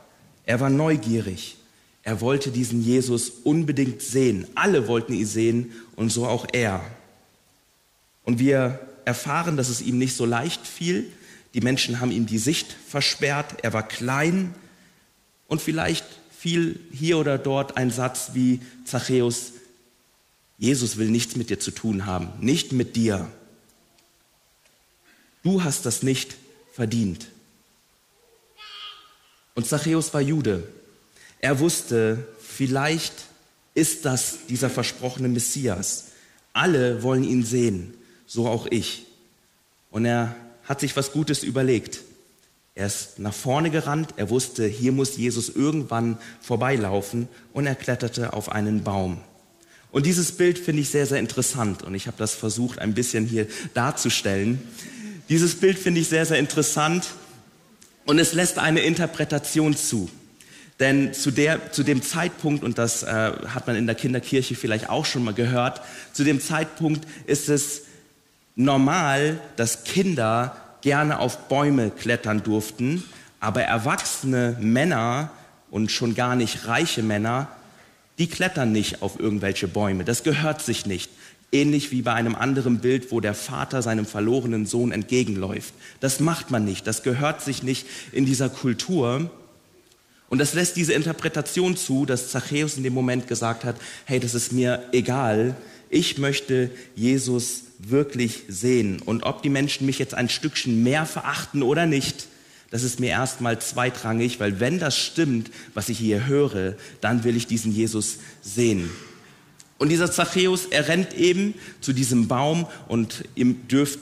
Er 0.44 0.60
war 0.60 0.70
neugierig. 0.70 1.56
Er 2.02 2.20
wollte 2.20 2.50
diesen 2.50 2.82
Jesus 2.82 3.30
unbedingt 3.44 4.02
sehen. 4.02 4.46
Alle 4.54 4.88
wollten 4.88 5.14
ihn 5.14 5.26
sehen 5.26 5.72
und 5.96 6.10
so 6.10 6.26
auch 6.26 6.46
er. 6.52 6.84
Und 8.24 8.38
wir 8.38 8.78
erfahren, 9.06 9.56
dass 9.56 9.68
es 9.70 9.80
ihm 9.80 9.96
nicht 9.96 10.14
so 10.14 10.26
leicht 10.26 10.66
fiel. 10.66 11.10
Die 11.54 11.60
Menschen 11.60 12.00
haben 12.00 12.10
ihm 12.10 12.26
die 12.26 12.38
Sicht 12.38 12.76
versperrt. 12.86 13.56
Er 13.62 13.72
war 13.72 13.86
klein. 13.86 14.54
Und 15.46 15.62
vielleicht 15.62 16.04
fiel 16.36 16.78
hier 16.92 17.16
oder 17.16 17.38
dort 17.38 17.78
ein 17.78 17.90
Satz 17.90 18.30
wie 18.34 18.60
Zachäus, 18.84 19.52
Jesus 20.58 20.98
will 20.98 21.10
nichts 21.10 21.36
mit 21.36 21.50
dir 21.50 21.58
zu 21.58 21.70
tun 21.70 22.06
haben, 22.06 22.28
nicht 22.40 22.72
mit 22.72 22.96
dir. 22.96 23.30
Du 25.42 25.64
hast 25.64 25.86
das 25.86 26.02
nicht 26.02 26.36
verdient. 26.72 27.28
Und 29.54 29.66
Zachäus 29.66 30.12
war 30.12 30.20
Jude. 30.20 30.66
Er 31.40 31.60
wusste, 31.60 32.26
vielleicht 32.40 33.12
ist 33.74 34.04
das 34.04 34.46
dieser 34.48 34.70
versprochene 34.70 35.28
Messias. 35.28 36.06
Alle 36.52 37.02
wollen 37.02 37.24
ihn 37.24 37.44
sehen, 37.44 37.94
so 38.26 38.46
auch 38.46 38.66
ich. 38.66 39.06
Und 39.90 40.04
er 40.04 40.34
hat 40.64 40.80
sich 40.80 40.96
was 40.96 41.12
Gutes 41.12 41.42
überlegt. 41.42 42.00
Er 42.74 42.86
ist 42.86 43.20
nach 43.20 43.34
vorne 43.34 43.70
gerannt, 43.70 44.14
er 44.16 44.30
wusste, 44.30 44.66
hier 44.66 44.90
muss 44.90 45.16
Jesus 45.16 45.48
irgendwann 45.48 46.18
vorbeilaufen 46.40 47.28
und 47.52 47.66
er 47.66 47.76
kletterte 47.76 48.32
auf 48.32 48.50
einen 48.50 48.82
Baum. 48.82 49.20
Und 49.92 50.06
dieses 50.06 50.32
Bild 50.32 50.58
finde 50.58 50.82
ich 50.82 50.88
sehr, 50.88 51.06
sehr 51.06 51.20
interessant 51.20 51.84
und 51.84 51.94
ich 51.94 52.08
habe 52.08 52.16
das 52.18 52.34
versucht 52.34 52.80
ein 52.80 52.94
bisschen 52.94 53.26
hier 53.26 53.46
darzustellen. 53.74 54.60
Dieses 55.28 55.54
Bild 55.54 55.78
finde 55.78 56.00
ich 56.00 56.08
sehr, 56.08 56.26
sehr 56.26 56.38
interessant, 56.40 57.06
und 58.06 58.18
es 58.18 58.32
lässt 58.32 58.58
eine 58.58 58.80
Interpretation 58.80 59.76
zu. 59.76 60.10
Denn 60.80 61.14
zu, 61.14 61.30
der, 61.30 61.72
zu 61.72 61.84
dem 61.84 62.02
Zeitpunkt, 62.02 62.64
und 62.64 62.78
das 62.78 63.04
äh, 63.04 63.06
hat 63.06 63.66
man 63.66 63.76
in 63.76 63.86
der 63.86 63.94
Kinderkirche 63.94 64.56
vielleicht 64.56 64.90
auch 64.90 65.04
schon 65.04 65.22
mal 65.22 65.34
gehört, 65.34 65.80
zu 66.12 66.24
dem 66.24 66.40
Zeitpunkt 66.40 67.06
ist 67.26 67.48
es 67.48 67.82
normal, 68.56 69.40
dass 69.56 69.84
Kinder 69.84 70.56
gerne 70.80 71.18
auf 71.20 71.48
Bäume 71.48 71.90
klettern 71.90 72.42
durften, 72.42 73.04
aber 73.40 73.62
erwachsene 73.62 74.56
Männer 74.60 75.30
und 75.70 75.90
schon 75.90 76.14
gar 76.14 76.34
nicht 76.34 76.66
reiche 76.66 77.02
Männer, 77.02 77.48
die 78.18 78.28
klettern 78.28 78.72
nicht 78.72 79.02
auf 79.02 79.18
irgendwelche 79.18 79.68
Bäume. 79.68 80.04
Das 80.04 80.22
gehört 80.22 80.62
sich 80.62 80.86
nicht. 80.86 81.10
Ähnlich 81.54 81.92
wie 81.92 82.02
bei 82.02 82.12
einem 82.12 82.34
anderen 82.34 82.80
Bild, 82.80 83.12
wo 83.12 83.20
der 83.20 83.32
Vater 83.32 83.80
seinem 83.80 84.06
verlorenen 84.06 84.66
Sohn 84.66 84.90
entgegenläuft. 84.90 85.72
Das 86.00 86.18
macht 86.18 86.50
man 86.50 86.64
nicht. 86.64 86.84
Das 86.88 87.04
gehört 87.04 87.42
sich 87.42 87.62
nicht 87.62 87.86
in 88.10 88.26
dieser 88.26 88.48
Kultur. 88.48 89.30
Und 90.28 90.38
das 90.38 90.52
lässt 90.54 90.74
diese 90.76 90.94
Interpretation 90.94 91.76
zu, 91.76 92.06
dass 92.06 92.30
Zachäus 92.30 92.76
in 92.76 92.82
dem 92.82 92.92
Moment 92.92 93.28
gesagt 93.28 93.62
hat, 93.62 93.76
hey, 94.04 94.18
das 94.18 94.34
ist 94.34 94.52
mir 94.52 94.82
egal. 94.90 95.54
Ich 95.90 96.18
möchte 96.18 96.70
Jesus 96.96 97.66
wirklich 97.78 98.42
sehen. 98.48 99.00
Und 99.00 99.22
ob 99.22 99.44
die 99.44 99.48
Menschen 99.48 99.86
mich 99.86 100.00
jetzt 100.00 100.14
ein 100.14 100.28
Stückchen 100.28 100.82
mehr 100.82 101.06
verachten 101.06 101.62
oder 101.62 101.86
nicht, 101.86 102.26
das 102.72 102.82
ist 102.82 102.98
mir 102.98 103.10
erstmal 103.10 103.60
zweitrangig, 103.60 104.40
weil 104.40 104.58
wenn 104.58 104.80
das 104.80 104.98
stimmt, 104.98 105.52
was 105.74 105.88
ich 105.88 105.98
hier 105.98 106.26
höre, 106.26 106.74
dann 107.00 107.22
will 107.22 107.36
ich 107.36 107.46
diesen 107.46 107.70
Jesus 107.70 108.18
sehen. 108.42 108.90
Und 109.78 109.88
dieser 109.88 110.10
Zachäus, 110.10 110.66
er 110.66 110.88
rennt 110.88 111.14
eben 111.14 111.54
zu 111.80 111.92
diesem 111.92 112.28
Baum 112.28 112.66
und 112.88 113.24
ihr 113.34 113.54
dürft 113.54 114.00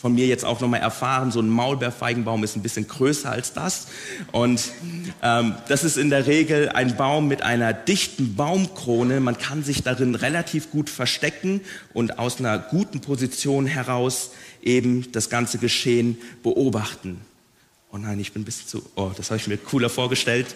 von 0.00 0.14
mir 0.14 0.26
jetzt 0.26 0.46
auch 0.46 0.60
nochmal 0.60 0.80
erfahren, 0.80 1.30
so 1.30 1.40
ein 1.40 1.50
Maulbeerfeigenbaum 1.50 2.42
ist 2.42 2.56
ein 2.56 2.62
bisschen 2.62 2.88
größer 2.88 3.30
als 3.30 3.52
das. 3.52 3.88
Und 4.32 4.72
ähm, 5.22 5.56
das 5.68 5.84
ist 5.84 5.98
in 5.98 6.08
der 6.08 6.26
Regel 6.26 6.70
ein 6.70 6.96
Baum 6.96 7.28
mit 7.28 7.42
einer 7.42 7.74
dichten 7.74 8.34
Baumkrone. 8.34 9.20
Man 9.20 9.36
kann 9.36 9.62
sich 9.62 9.82
darin 9.82 10.14
relativ 10.14 10.70
gut 10.70 10.88
verstecken 10.88 11.60
und 11.92 12.18
aus 12.18 12.38
einer 12.38 12.58
guten 12.58 13.00
Position 13.00 13.66
heraus 13.66 14.30
eben 14.62 15.12
das 15.12 15.28
ganze 15.28 15.58
Geschehen 15.58 16.16
beobachten. 16.42 17.20
Oh 17.92 17.98
nein, 17.98 18.18
ich 18.20 18.32
bin 18.32 18.40
ein 18.40 18.46
bisschen 18.46 18.68
zu. 18.68 18.82
Oh, 18.94 19.10
das 19.14 19.30
habe 19.30 19.38
ich 19.38 19.48
mir 19.48 19.58
cooler 19.58 19.90
vorgestellt. 19.90 20.46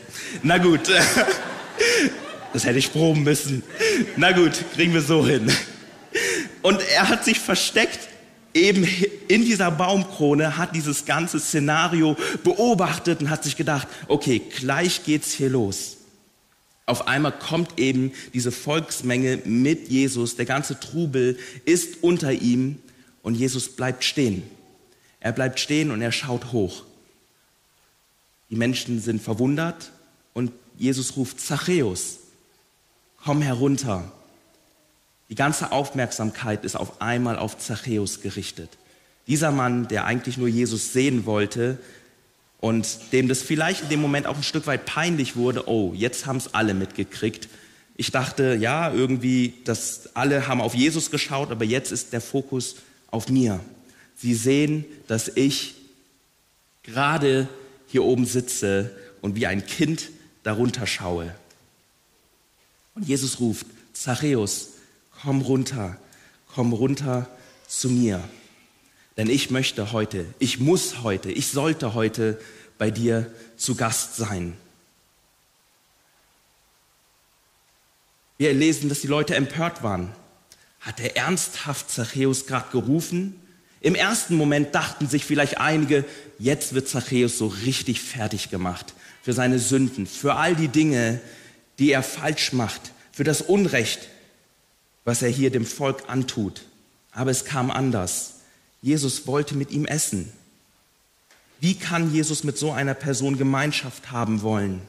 Na 0.42 0.56
gut. 0.56 0.88
Das 2.54 2.64
hätte 2.64 2.78
ich 2.78 2.92
proben 2.92 3.24
müssen. 3.24 3.64
Na 4.16 4.30
gut, 4.30 4.52
kriegen 4.74 4.94
wir 4.94 5.02
so 5.02 5.26
hin. 5.26 5.52
Und 6.62 6.80
er 6.94 7.08
hat 7.08 7.24
sich 7.24 7.40
versteckt 7.40 7.98
eben 8.54 8.86
in 9.26 9.44
dieser 9.44 9.72
Baumkrone, 9.72 10.56
hat 10.56 10.74
dieses 10.74 11.04
ganze 11.04 11.40
Szenario 11.40 12.16
beobachtet 12.44 13.20
und 13.20 13.28
hat 13.28 13.42
sich 13.42 13.56
gedacht, 13.56 13.88
okay, 14.06 14.40
gleich 14.60 15.02
geht's 15.04 15.32
hier 15.32 15.50
los. 15.50 15.96
Auf 16.86 17.08
einmal 17.08 17.32
kommt 17.32 17.80
eben 17.80 18.12
diese 18.32 18.52
Volksmenge 18.52 19.40
mit 19.44 19.88
Jesus, 19.88 20.36
der 20.36 20.44
ganze 20.44 20.78
Trubel 20.78 21.36
ist 21.64 22.04
unter 22.04 22.30
ihm 22.30 22.78
und 23.22 23.34
Jesus 23.34 23.70
bleibt 23.70 24.04
stehen. 24.04 24.44
Er 25.18 25.32
bleibt 25.32 25.58
stehen 25.58 25.90
und 25.90 26.00
er 26.02 26.12
schaut 26.12 26.52
hoch. 26.52 26.84
Die 28.48 28.56
Menschen 28.56 29.00
sind 29.00 29.20
verwundert 29.20 29.90
und 30.34 30.52
Jesus 30.78 31.16
ruft 31.16 31.40
Zachäus, 31.40 32.18
komm 33.24 33.40
herunter. 33.40 34.12
Die 35.30 35.34
ganze 35.34 35.72
Aufmerksamkeit 35.72 36.64
ist 36.64 36.76
auf 36.76 37.00
einmal 37.00 37.38
auf 37.38 37.58
Zachäus 37.58 38.20
gerichtet. 38.20 38.70
Dieser 39.26 39.50
Mann, 39.50 39.88
der 39.88 40.04
eigentlich 40.04 40.36
nur 40.36 40.48
Jesus 40.48 40.92
sehen 40.92 41.24
wollte 41.24 41.78
und 42.60 43.12
dem 43.12 43.26
das 43.28 43.40
vielleicht 43.40 43.84
in 43.84 43.88
dem 43.88 44.02
Moment 44.02 44.26
auch 44.26 44.36
ein 44.36 44.42
Stück 44.42 44.66
weit 44.66 44.84
peinlich 44.84 45.36
wurde, 45.36 45.66
oh, 45.68 45.92
jetzt 45.94 46.26
haben 46.26 46.36
es 46.36 46.52
alle 46.52 46.74
mitgekriegt. 46.74 47.48
Ich 47.96 48.10
dachte, 48.10 48.56
ja, 48.60 48.92
irgendwie, 48.92 49.54
dass 49.64 50.14
alle 50.14 50.46
haben 50.46 50.60
auf 50.60 50.74
Jesus 50.74 51.10
geschaut, 51.10 51.50
aber 51.50 51.64
jetzt 51.64 51.92
ist 51.92 52.12
der 52.12 52.20
Fokus 52.20 52.76
auf 53.10 53.30
mir. 53.30 53.60
Sie 54.16 54.34
sehen, 54.34 54.84
dass 55.06 55.28
ich 55.28 55.76
gerade 56.82 57.48
hier 57.86 58.04
oben 58.04 58.26
sitze 58.26 58.90
und 59.22 59.36
wie 59.36 59.46
ein 59.46 59.64
Kind 59.64 60.10
darunter 60.42 60.86
schaue. 60.86 61.34
Und 62.94 63.06
Jesus 63.06 63.40
ruft, 63.40 63.66
Zachäus, 63.92 64.70
komm 65.22 65.40
runter, 65.42 65.96
komm 66.54 66.72
runter 66.72 67.28
zu 67.66 67.88
mir. 67.88 68.22
Denn 69.16 69.28
ich 69.28 69.50
möchte 69.50 69.92
heute, 69.92 70.26
ich 70.38 70.60
muss 70.60 71.02
heute, 71.02 71.30
ich 71.30 71.48
sollte 71.48 71.94
heute 71.94 72.40
bei 72.78 72.90
dir 72.90 73.30
zu 73.56 73.74
Gast 73.74 74.16
sein. 74.16 74.56
Wir 78.36 78.52
lesen, 78.52 78.88
dass 78.88 79.00
die 79.00 79.06
Leute 79.06 79.36
empört 79.36 79.82
waren. 79.82 80.12
Hat 80.80 81.00
er 81.00 81.16
ernsthaft 81.16 81.90
Zachäus 81.90 82.46
gerade 82.46 82.70
gerufen? 82.72 83.40
Im 83.80 83.94
ersten 83.94 84.36
Moment 84.36 84.74
dachten 84.74 85.08
sich 85.08 85.24
vielleicht 85.24 85.58
einige, 85.58 86.04
jetzt 86.38 86.74
wird 86.74 86.88
Zachäus 86.88 87.38
so 87.38 87.46
richtig 87.46 88.00
fertig 88.00 88.50
gemacht 88.50 88.94
für 89.22 89.32
seine 89.32 89.58
Sünden, 89.58 90.06
für 90.06 90.34
all 90.34 90.56
die 90.56 90.68
Dinge, 90.68 91.20
die 91.78 91.92
er 91.92 92.02
falsch 92.02 92.52
macht, 92.52 92.92
für 93.12 93.24
das 93.24 93.42
Unrecht, 93.42 94.08
was 95.04 95.22
er 95.22 95.28
hier 95.28 95.50
dem 95.50 95.66
Volk 95.66 96.04
antut. 96.08 96.62
Aber 97.12 97.30
es 97.30 97.44
kam 97.44 97.70
anders. 97.70 98.40
Jesus 98.82 99.26
wollte 99.26 99.54
mit 99.54 99.70
ihm 99.70 99.84
essen. 99.84 100.32
Wie 101.60 101.74
kann 101.74 102.12
Jesus 102.12 102.44
mit 102.44 102.58
so 102.58 102.72
einer 102.72 102.94
Person 102.94 103.38
Gemeinschaft 103.38 104.10
haben 104.10 104.42
wollen? 104.42 104.82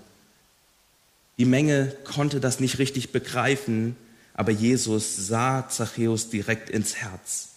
Die 1.38 1.46
Menge 1.46 1.96
konnte 2.04 2.40
das 2.40 2.60
nicht 2.60 2.80
richtig 2.80 3.12
begreifen, 3.12 3.96
aber 4.34 4.52
Jesus 4.52 5.16
sah 5.16 5.70
Zachäus 5.70 6.30
direkt 6.30 6.70
ins 6.70 6.96
Herz. 6.96 7.50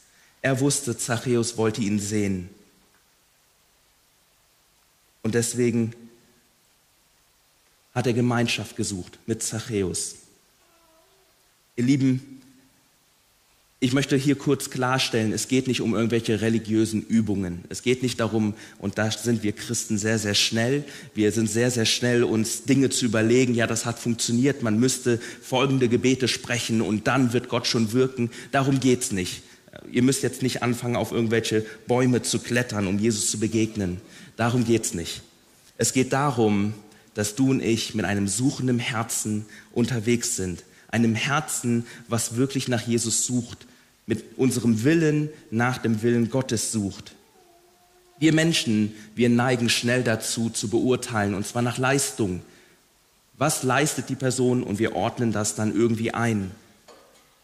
Er 0.43 0.61
wusste, 0.61 0.97
Zachäus 0.97 1.57
wollte 1.57 1.81
ihn 1.81 1.99
sehen. 1.99 2.51
Und 5.23 5.35
deswegen 5.35 5.95
hat 7.99 8.07
er 8.07 8.13
Gemeinschaft 8.13 8.77
gesucht 8.77 9.19
mit 9.27 9.43
Zachäus. 9.43 10.15
Ihr 11.75 11.83
Lieben, 11.83 12.41
ich 13.81 13.93
möchte 13.93 14.15
hier 14.15 14.37
kurz 14.37 14.71
klarstellen, 14.71 15.33
es 15.33 15.49
geht 15.49 15.67
nicht 15.67 15.81
um 15.81 15.97
irgendwelche 15.97 16.41
religiösen 16.41 17.03
Übungen. 17.03 17.65
Es 17.71 17.83
geht 17.83 18.05
nicht 18.05 18.21
darum, 18.21 18.55
und 18.79 18.99
da 18.99 19.11
sind 19.11 19.43
wir 19.43 19.51
Christen 19.51 19.99
sehr, 19.99 20.21
sehr 20.21 20.35
schnell, 20.35 20.85
wir 21.17 21.33
sind 21.33 21.51
sehr, 21.51 21.73
sehr 21.73 21.87
schnell, 21.87 22.23
uns 22.23 22.63
Dinge 22.63 22.89
zu 22.91 23.05
überlegen, 23.05 23.53
ja, 23.53 23.67
das 23.67 23.85
hat 23.85 23.99
funktioniert, 23.99 24.63
man 24.63 24.79
müsste 24.79 25.19
folgende 25.43 25.89
Gebete 25.89 26.29
sprechen 26.29 26.81
und 26.83 27.09
dann 27.09 27.33
wird 27.33 27.49
Gott 27.49 27.67
schon 27.67 27.91
wirken. 27.91 28.31
Darum 28.53 28.79
geht's 28.79 29.11
nicht. 29.11 29.43
Ihr 29.91 30.05
müsst 30.05 30.23
jetzt 30.23 30.43
nicht 30.43 30.63
anfangen, 30.63 30.95
auf 30.95 31.11
irgendwelche 31.11 31.67
Bäume 31.89 32.23
zu 32.23 32.39
klettern, 32.39 32.87
um 32.87 33.01
Jesus 33.01 33.29
zu 33.29 33.41
begegnen. 33.41 34.01
Darum 34.37 34.65
geht's 34.65 34.95
nicht. 34.95 35.23
Es 35.79 35.93
geht 35.93 36.13
darum, 36.13 36.75
dass 37.15 37.35
du 37.35 37.51
und 37.51 37.61
ich 37.61 37.95
mit 37.95 38.05
einem 38.05 38.29
suchenden 38.29 38.79
Herzen 38.79 39.47
unterwegs 39.73 40.37
sind. 40.37 40.65
Einem 40.89 41.15
Herzen, 41.15 41.87
was 42.09 42.37
wirklich 42.37 42.69
nach 42.69 42.87
Jesus 42.87 43.27
sucht. 43.27 43.67
Mit 44.07 44.39
unserem 44.39 44.85
Willen 44.85 45.29
nach 45.51 45.79
dem 45.79 46.03
Willen 46.03 46.31
Gottes 46.31 46.73
sucht. 46.73 47.15
Wir 48.19 48.33
Menschen, 48.33 48.95
wir 49.15 49.29
neigen 49.29 49.69
schnell 49.69 50.03
dazu, 50.03 50.51
zu 50.51 50.69
beurteilen, 50.69 51.35
und 51.35 51.47
zwar 51.47 51.63
nach 51.63 51.79
Leistung. 51.79 52.43
Was 53.37 53.63
leistet 53.63 54.09
die 54.09 54.17
Person? 54.17 54.63
Und 54.65 54.79
wir 54.79 54.97
ordnen 54.97 55.31
das 55.31 55.55
dann 55.55 55.75
irgendwie 55.75 56.13
ein. 56.13 56.51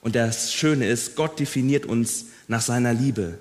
Und 0.01 0.17
das 0.17 0.53
Schöne 0.53 0.87
ist, 0.87 1.15
Gott 1.17 1.39
definiert 1.39 1.87
uns 1.87 2.27
nach 2.49 2.61
seiner 2.61 2.93
Liebe 2.93 3.39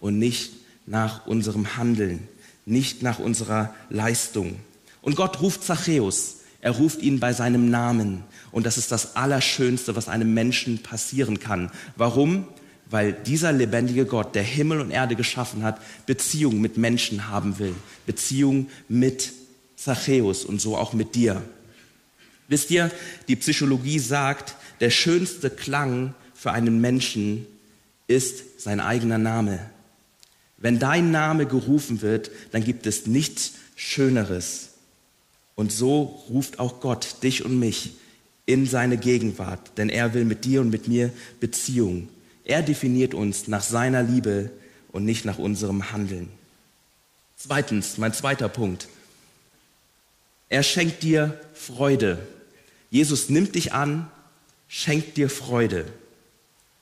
und 0.00 0.18
nicht 0.18 0.52
nach 0.86 1.26
unserem 1.26 1.76
Handeln, 1.76 2.26
nicht 2.66 3.02
nach 3.02 3.18
unserer 3.18 3.74
Leistung. 3.90 4.56
Und 5.02 5.16
Gott 5.16 5.40
ruft 5.40 5.64
Zachäus. 5.64 6.36
Er 6.60 6.72
ruft 6.72 7.00
ihn 7.00 7.20
bei 7.20 7.32
seinem 7.32 7.70
Namen. 7.70 8.24
Und 8.52 8.66
das 8.66 8.76
ist 8.76 8.92
das 8.92 9.16
Allerschönste, 9.16 9.96
was 9.96 10.08
einem 10.08 10.34
Menschen 10.34 10.82
passieren 10.82 11.40
kann. 11.40 11.70
Warum? 11.96 12.46
Weil 12.90 13.12
dieser 13.12 13.52
lebendige 13.52 14.04
Gott, 14.04 14.34
der 14.34 14.42
Himmel 14.42 14.80
und 14.80 14.90
Erde 14.90 15.16
geschaffen 15.16 15.62
hat, 15.62 15.80
Beziehung 16.06 16.60
mit 16.60 16.76
Menschen 16.76 17.28
haben 17.28 17.58
will. 17.58 17.74
Beziehung 18.04 18.68
mit 18.88 19.32
Zachäus 19.76 20.44
und 20.44 20.60
so 20.60 20.76
auch 20.76 20.92
mit 20.92 21.14
dir. 21.14 21.42
Wisst 22.48 22.70
ihr, 22.70 22.90
die 23.28 23.36
Psychologie 23.36 24.00
sagt, 24.00 24.56
der 24.80 24.90
schönste 24.90 25.50
Klang 25.50 26.14
für 26.34 26.50
einen 26.50 26.80
Menschen 26.80 27.46
ist 28.08 28.60
sein 28.60 28.80
eigener 28.80 29.18
Name. 29.18 29.60
Wenn 30.58 30.78
dein 30.78 31.10
Name 31.10 31.46
gerufen 31.46 32.02
wird, 32.02 32.30
dann 32.50 32.64
gibt 32.64 32.86
es 32.86 33.06
nichts 33.06 33.52
Schöneres. 33.76 34.69
Und 35.60 35.70
so 35.70 36.24
ruft 36.30 36.58
auch 36.58 36.80
Gott 36.80 37.16
dich 37.22 37.44
und 37.44 37.58
mich 37.58 37.90
in 38.46 38.64
seine 38.66 38.96
Gegenwart, 38.96 39.72
denn 39.76 39.90
er 39.90 40.14
will 40.14 40.24
mit 40.24 40.46
dir 40.46 40.62
und 40.62 40.70
mit 40.70 40.88
mir 40.88 41.12
Beziehung. 41.38 42.08
Er 42.46 42.62
definiert 42.62 43.12
uns 43.12 43.46
nach 43.46 43.62
seiner 43.62 44.02
Liebe 44.02 44.50
und 44.90 45.04
nicht 45.04 45.26
nach 45.26 45.36
unserem 45.36 45.92
Handeln. 45.92 46.30
Zweitens, 47.36 47.98
mein 47.98 48.14
zweiter 48.14 48.48
Punkt. 48.48 48.88
Er 50.48 50.62
schenkt 50.62 51.02
dir 51.02 51.38
Freude. 51.52 52.26
Jesus 52.88 53.28
nimmt 53.28 53.54
dich 53.54 53.74
an, 53.74 54.10
schenkt 54.66 55.18
dir 55.18 55.28
Freude. 55.28 55.84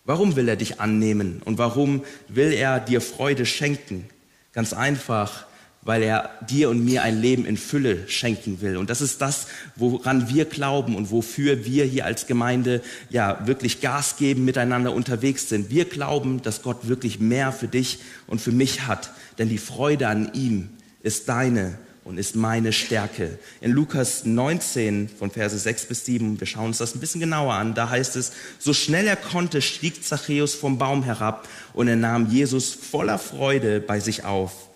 Warum 0.04 0.36
will 0.36 0.48
er 0.48 0.54
dich 0.54 0.78
annehmen 0.78 1.42
und 1.44 1.58
warum 1.58 2.04
will 2.28 2.52
er 2.52 2.78
dir 2.78 3.00
Freude 3.00 3.44
schenken? 3.44 4.08
Ganz 4.52 4.72
einfach, 4.72 5.47
weil 5.88 6.02
er 6.02 6.28
dir 6.46 6.68
und 6.68 6.84
mir 6.84 7.02
ein 7.02 7.18
Leben 7.18 7.46
in 7.46 7.56
Fülle 7.56 8.06
schenken 8.08 8.60
will. 8.60 8.76
Und 8.76 8.90
das 8.90 9.00
ist 9.00 9.22
das, 9.22 9.46
woran 9.74 10.28
wir 10.28 10.44
glauben 10.44 10.94
und 10.94 11.10
wofür 11.10 11.64
wir 11.64 11.86
hier 11.86 12.04
als 12.04 12.26
Gemeinde 12.26 12.82
ja 13.08 13.46
wirklich 13.46 13.80
Gas 13.80 14.18
geben, 14.18 14.44
miteinander 14.44 14.92
unterwegs 14.92 15.48
sind. 15.48 15.70
Wir 15.70 15.86
glauben, 15.86 16.42
dass 16.42 16.60
Gott 16.60 16.88
wirklich 16.88 17.20
mehr 17.20 17.52
für 17.52 17.68
dich 17.68 18.00
und 18.26 18.38
für 18.38 18.52
mich 18.52 18.86
hat, 18.86 19.12
denn 19.38 19.48
die 19.48 19.56
Freude 19.56 20.08
an 20.08 20.30
ihm 20.34 20.68
ist 21.02 21.30
deine 21.30 21.78
und 22.04 22.18
ist 22.18 22.36
meine 22.36 22.74
Stärke. 22.74 23.38
In 23.62 23.70
Lukas 23.70 24.26
19 24.26 25.08
von 25.08 25.30
Verse 25.30 25.58
6 25.58 25.86
bis 25.86 26.04
7, 26.04 26.38
wir 26.38 26.46
schauen 26.46 26.66
uns 26.66 26.78
das 26.78 26.94
ein 26.94 27.00
bisschen 27.00 27.22
genauer 27.22 27.54
an, 27.54 27.72
da 27.72 27.88
heißt 27.88 28.14
es, 28.16 28.32
so 28.58 28.74
schnell 28.74 29.06
er 29.06 29.16
konnte, 29.16 29.62
stieg 29.62 30.04
Zachäus 30.04 30.54
vom 30.54 30.76
Baum 30.76 31.02
herab 31.02 31.48
und 31.72 31.88
er 31.88 31.96
nahm 31.96 32.28
Jesus 32.28 32.74
voller 32.74 33.18
Freude 33.18 33.80
bei 33.80 34.00
sich 34.00 34.26
auf. 34.26 34.67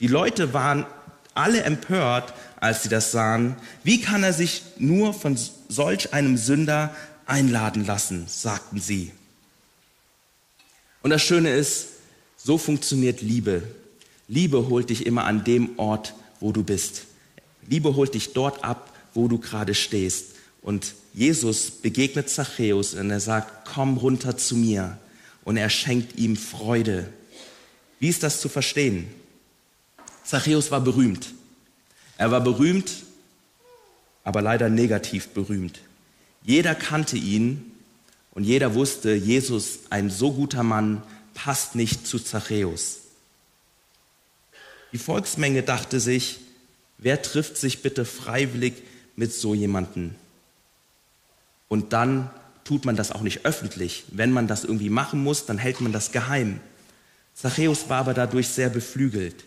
Die 0.00 0.06
Leute 0.06 0.52
waren 0.52 0.86
alle 1.34 1.62
empört, 1.62 2.32
als 2.60 2.82
sie 2.82 2.88
das 2.88 3.10
sahen. 3.12 3.56
Wie 3.82 4.00
kann 4.00 4.22
er 4.22 4.32
sich 4.32 4.62
nur 4.78 5.14
von 5.14 5.38
solch 5.68 6.12
einem 6.12 6.36
Sünder 6.36 6.94
einladen 7.26 7.86
lassen, 7.86 8.24
sagten 8.28 8.80
sie. 8.80 9.12
Und 11.02 11.10
das 11.10 11.22
Schöne 11.22 11.54
ist, 11.54 11.88
so 12.36 12.58
funktioniert 12.58 13.22
Liebe. 13.22 13.62
Liebe 14.28 14.68
holt 14.68 14.90
dich 14.90 15.06
immer 15.06 15.24
an 15.24 15.44
dem 15.44 15.78
Ort, 15.78 16.14
wo 16.40 16.52
du 16.52 16.62
bist. 16.62 17.04
Liebe 17.68 17.94
holt 17.94 18.14
dich 18.14 18.32
dort 18.32 18.64
ab, 18.64 18.92
wo 19.14 19.28
du 19.28 19.38
gerade 19.38 19.74
stehst. 19.74 20.34
Und 20.62 20.94
Jesus 21.12 21.70
begegnet 21.70 22.30
Zachäus 22.30 22.94
und 22.94 23.10
er 23.10 23.20
sagt, 23.20 23.66
komm 23.66 23.96
runter 23.98 24.36
zu 24.36 24.56
mir. 24.56 24.98
Und 25.44 25.56
er 25.56 25.68
schenkt 25.68 26.16
ihm 26.16 26.36
Freude. 26.36 27.08
Wie 28.00 28.08
ist 28.08 28.22
das 28.22 28.40
zu 28.40 28.48
verstehen? 28.48 29.08
Zachäus 30.24 30.70
war 30.70 30.80
berühmt. 30.80 31.28
Er 32.16 32.30
war 32.30 32.40
berühmt, 32.40 33.04
aber 34.24 34.40
leider 34.42 34.68
negativ 34.68 35.28
berühmt. 35.28 35.80
Jeder 36.42 36.74
kannte 36.74 37.16
ihn 37.16 37.72
und 38.32 38.44
jeder 38.44 38.74
wusste, 38.74 39.14
Jesus, 39.14 39.80
ein 39.90 40.10
so 40.10 40.32
guter 40.32 40.62
Mann, 40.62 41.02
passt 41.34 41.74
nicht 41.74 42.06
zu 42.06 42.18
Zachäus. 42.18 43.00
Die 44.92 44.98
Volksmenge 44.98 45.62
dachte 45.62 46.00
sich, 46.00 46.40
wer 46.98 47.20
trifft 47.20 47.56
sich 47.56 47.82
bitte 47.82 48.04
freiwillig 48.04 48.74
mit 49.16 49.32
so 49.32 49.54
jemanden? 49.54 50.14
Und 51.68 51.92
dann 51.92 52.30
tut 52.62 52.84
man 52.84 52.96
das 52.96 53.12
auch 53.12 53.22
nicht 53.22 53.44
öffentlich. 53.44 54.04
Wenn 54.08 54.32
man 54.32 54.46
das 54.46 54.64
irgendwie 54.64 54.90
machen 54.90 55.22
muss, 55.22 55.46
dann 55.46 55.58
hält 55.58 55.80
man 55.80 55.92
das 55.92 56.12
geheim. 56.12 56.60
Zachäus 57.34 57.88
war 57.88 57.98
aber 57.98 58.14
dadurch 58.14 58.48
sehr 58.48 58.70
beflügelt. 58.70 59.44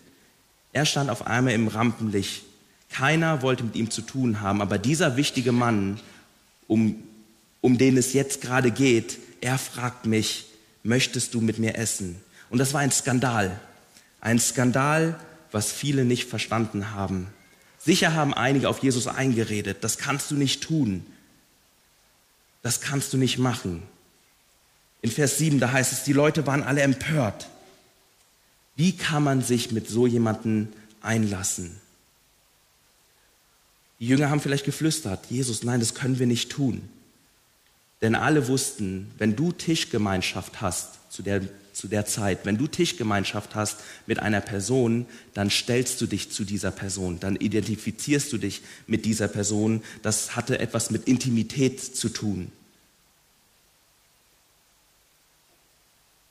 Er 0.78 0.86
stand 0.86 1.10
auf 1.10 1.26
einmal 1.26 1.54
im 1.54 1.70
Rampenlicht. 1.70 2.44
Keiner 2.92 3.42
wollte 3.42 3.64
mit 3.64 3.76
ihm 3.76 3.90
zu 3.90 4.04
tun 4.04 4.42
haben, 4.42 4.62
aber 4.62 4.78
dieser 4.78 5.18
wichtige 5.18 5.52
Mann, 5.52 6.00
um, 6.68 7.04
um 7.62 7.80
den 7.80 7.98
es 7.98 8.14
jetzt 8.14 8.42
gerade 8.42 8.70
geht, 8.70 9.18
er 9.42 9.58
fragt 9.58 10.06
mich, 10.06 10.46
möchtest 10.84 11.34
du 11.34 11.42
mit 11.42 11.58
mir 11.58 11.80
essen? 11.80 12.22
Und 12.52 12.60
das 12.60 12.76
war 12.76 12.82
ein 12.82 12.92
Skandal. 12.92 13.60
Ein 14.22 14.38
Skandal, 14.40 15.20
was 15.52 15.72
viele 15.72 16.06
nicht 16.06 16.30
verstanden 16.30 16.92
haben. 16.92 17.26
Sicher 17.80 18.14
haben 18.14 18.36
einige 18.36 18.70
auf 18.70 18.84
Jesus 18.84 19.08
eingeredet, 19.08 19.78
das 19.82 19.98
kannst 19.98 20.30
du 20.30 20.36
nicht 20.36 20.62
tun. 20.62 21.08
Das 22.62 22.82
kannst 22.82 23.14
du 23.14 23.18
nicht 23.18 23.40
machen. 23.40 23.82
In 25.02 25.10
Vers 25.10 25.40
7, 25.40 25.60
da 25.60 25.72
heißt 25.72 25.92
es, 25.92 26.04
die 26.04 26.14
Leute 26.14 26.46
waren 26.46 26.62
alle 26.62 26.82
empört. 26.82 27.48
Wie 28.78 28.94
kann 28.94 29.24
man 29.24 29.42
sich 29.42 29.72
mit 29.72 29.90
so 29.90 30.08
jemanden 30.08 30.72
einlassen? 31.02 31.76
Die 34.00 34.08
Jünger 34.08 34.30
haben 34.30 34.40
vielleicht 34.40 34.66
geflüstert, 34.66 35.26
Jesus, 35.30 35.64
nein, 35.64 35.80
das 35.80 35.96
können 35.96 36.20
wir 36.20 36.28
nicht 36.28 36.52
tun. 36.52 36.88
Denn 38.02 38.14
alle 38.14 38.48
wussten, 38.48 39.12
wenn 39.18 39.36
du 39.36 39.52
Tischgemeinschaft 39.52 40.62
hast 40.62 41.12
zu 41.12 41.24
der, 41.24 41.42
zu 41.74 41.88
der 41.88 42.06
Zeit, 42.06 42.46
wenn 42.46 42.60
du 42.60 42.68
Tischgemeinschaft 42.68 43.56
hast 43.56 43.80
mit 44.06 44.20
einer 44.20 44.42
Person, 44.42 45.08
dann 45.34 45.50
stellst 45.50 46.00
du 46.00 46.06
dich 46.06 46.30
zu 46.30 46.44
dieser 46.44 46.70
Person, 46.70 47.20
dann 47.20 47.36
identifizierst 47.36 48.32
du 48.32 48.38
dich 48.38 48.62
mit 48.86 49.06
dieser 49.06 49.28
Person. 49.28 49.82
Das 50.04 50.36
hatte 50.36 50.60
etwas 50.60 50.92
mit 50.92 51.08
Intimität 51.08 51.80
zu 51.82 52.10
tun. 52.10 52.52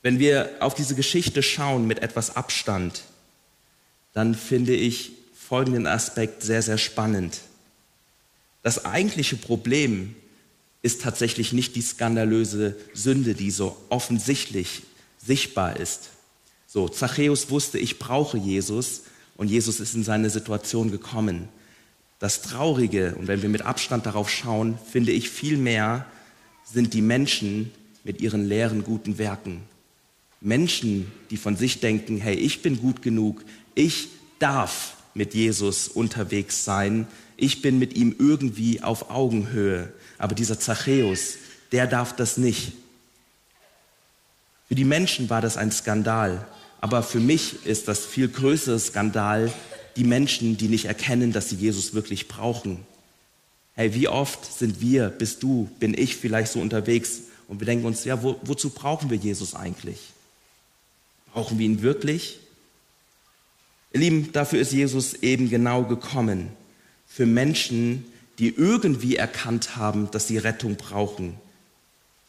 Wenn 0.01 0.19
wir 0.19 0.49
auf 0.59 0.75
diese 0.75 0.95
Geschichte 0.95 1.43
schauen 1.43 1.87
mit 1.87 1.99
etwas 1.99 2.35
Abstand, 2.35 3.03
dann 4.13 4.35
finde 4.35 4.73
ich 4.73 5.11
folgenden 5.33 5.87
Aspekt 5.87 6.43
sehr, 6.43 6.61
sehr 6.61 6.77
spannend. 6.77 7.39
Das 8.63 8.85
eigentliche 8.85 9.37
Problem 9.37 10.15
ist 10.81 11.01
tatsächlich 11.01 11.53
nicht 11.53 11.75
die 11.75 11.81
skandalöse 11.81 12.75
Sünde, 12.93 13.33
die 13.33 13.51
so 13.51 13.77
offensichtlich 13.89 14.83
sichtbar 15.17 15.77
ist. 15.77 16.09
So, 16.67 16.89
Zachäus 16.89 17.49
wusste, 17.49 17.79
ich 17.79 17.97
brauche 17.97 18.37
Jesus 18.37 19.03
und 19.35 19.49
Jesus 19.49 19.79
ist 19.79 19.95
in 19.95 20.03
seine 20.03 20.29
Situation 20.29 20.91
gekommen. 20.91 21.47
Das 22.19 22.41
Traurige, 22.41 23.15
und 23.15 23.27
wenn 23.27 23.41
wir 23.41 23.49
mit 23.49 23.61
Abstand 23.61 24.05
darauf 24.05 24.29
schauen, 24.29 24.77
finde 24.91 25.11
ich 25.11 25.29
vielmehr, 25.29 26.05
sind 26.65 26.93
die 26.93 27.01
Menschen 27.01 27.71
mit 28.03 28.21
ihren 28.21 28.47
leeren 28.47 28.83
guten 28.83 29.17
Werken. 29.17 29.61
Menschen, 30.41 31.11
die 31.29 31.37
von 31.37 31.55
sich 31.55 31.79
denken, 31.79 32.17
hey, 32.17 32.35
ich 32.35 32.61
bin 32.61 32.79
gut 32.79 33.01
genug, 33.01 33.43
ich 33.75 34.09
darf 34.39 34.95
mit 35.13 35.33
Jesus 35.33 35.87
unterwegs 35.87 36.63
sein, 36.63 37.07
ich 37.37 37.61
bin 37.61 37.79
mit 37.79 37.95
ihm 37.95 38.15
irgendwie 38.17 38.81
auf 38.81 39.09
Augenhöhe. 39.09 39.91
Aber 40.17 40.35
dieser 40.35 40.59
Zachäus, 40.59 41.35
der 41.71 41.87
darf 41.87 42.15
das 42.15 42.37
nicht. 42.37 42.73
Für 44.67 44.75
die 44.75 44.85
Menschen 44.85 45.29
war 45.29 45.41
das 45.41 45.57
ein 45.57 45.71
Skandal, 45.71 46.45
aber 46.81 47.03
für 47.03 47.19
mich 47.19 47.65
ist 47.65 47.87
das 47.87 48.05
viel 48.05 48.27
größere 48.27 48.79
Skandal 48.79 49.51
die 49.95 50.03
Menschen, 50.03 50.57
die 50.57 50.67
nicht 50.67 50.85
erkennen, 50.85 51.33
dass 51.33 51.49
sie 51.49 51.55
Jesus 51.55 51.93
wirklich 51.93 52.27
brauchen. 52.27 52.85
Hey, 53.73 53.93
wie 53.95 54.07
oft 54.07 54.45
sind 54.45 54.79
wir, 54.79 55.09
bist 55.09 55.41
du, 55.41 55.69
bin 55.79 55.95
ich 55.97 56.15
vielleicht 56.15 56.51
so 56.51 56.59
unterwegs 56.59 57.21
und 57.47 57.59
wir 57.59 57.65
denken 57.65 57.85
uns, 57.85 58.03
ja, 58.03 58.21
wo, 58.21 58.39
wozu 58.43 58.69
brauchen 58.69 59.09
wir 59.09 59.17
Jesus 59.17 59.55
eigentlich? 59.55 59.99
Brauchen 61.37 61.59
wir 61.59 61.67
ihn 61.67 61.83
wirklich? 61.83 62.39
Ihr 63.93 63.99
Lieben, 63.99 64.31
dafür 64.31 64.59
ist 64.59 64.71
Jesus 64.71 65.13
eben 65.21 65.51
genau 65.51 65.83
gekommen. 65.83 66.49
Für 67.05 67.27
Menschen, 67.27 68.05
die 68.39 68.55
irgendwie 68.55 69.17
erkannt 69.17 69.75
haben, 69.75 70.09
dass 70.09 70.27
sie 70.27 70.39
Rettung 70.39 70.77
brauchen, 70.77 71.35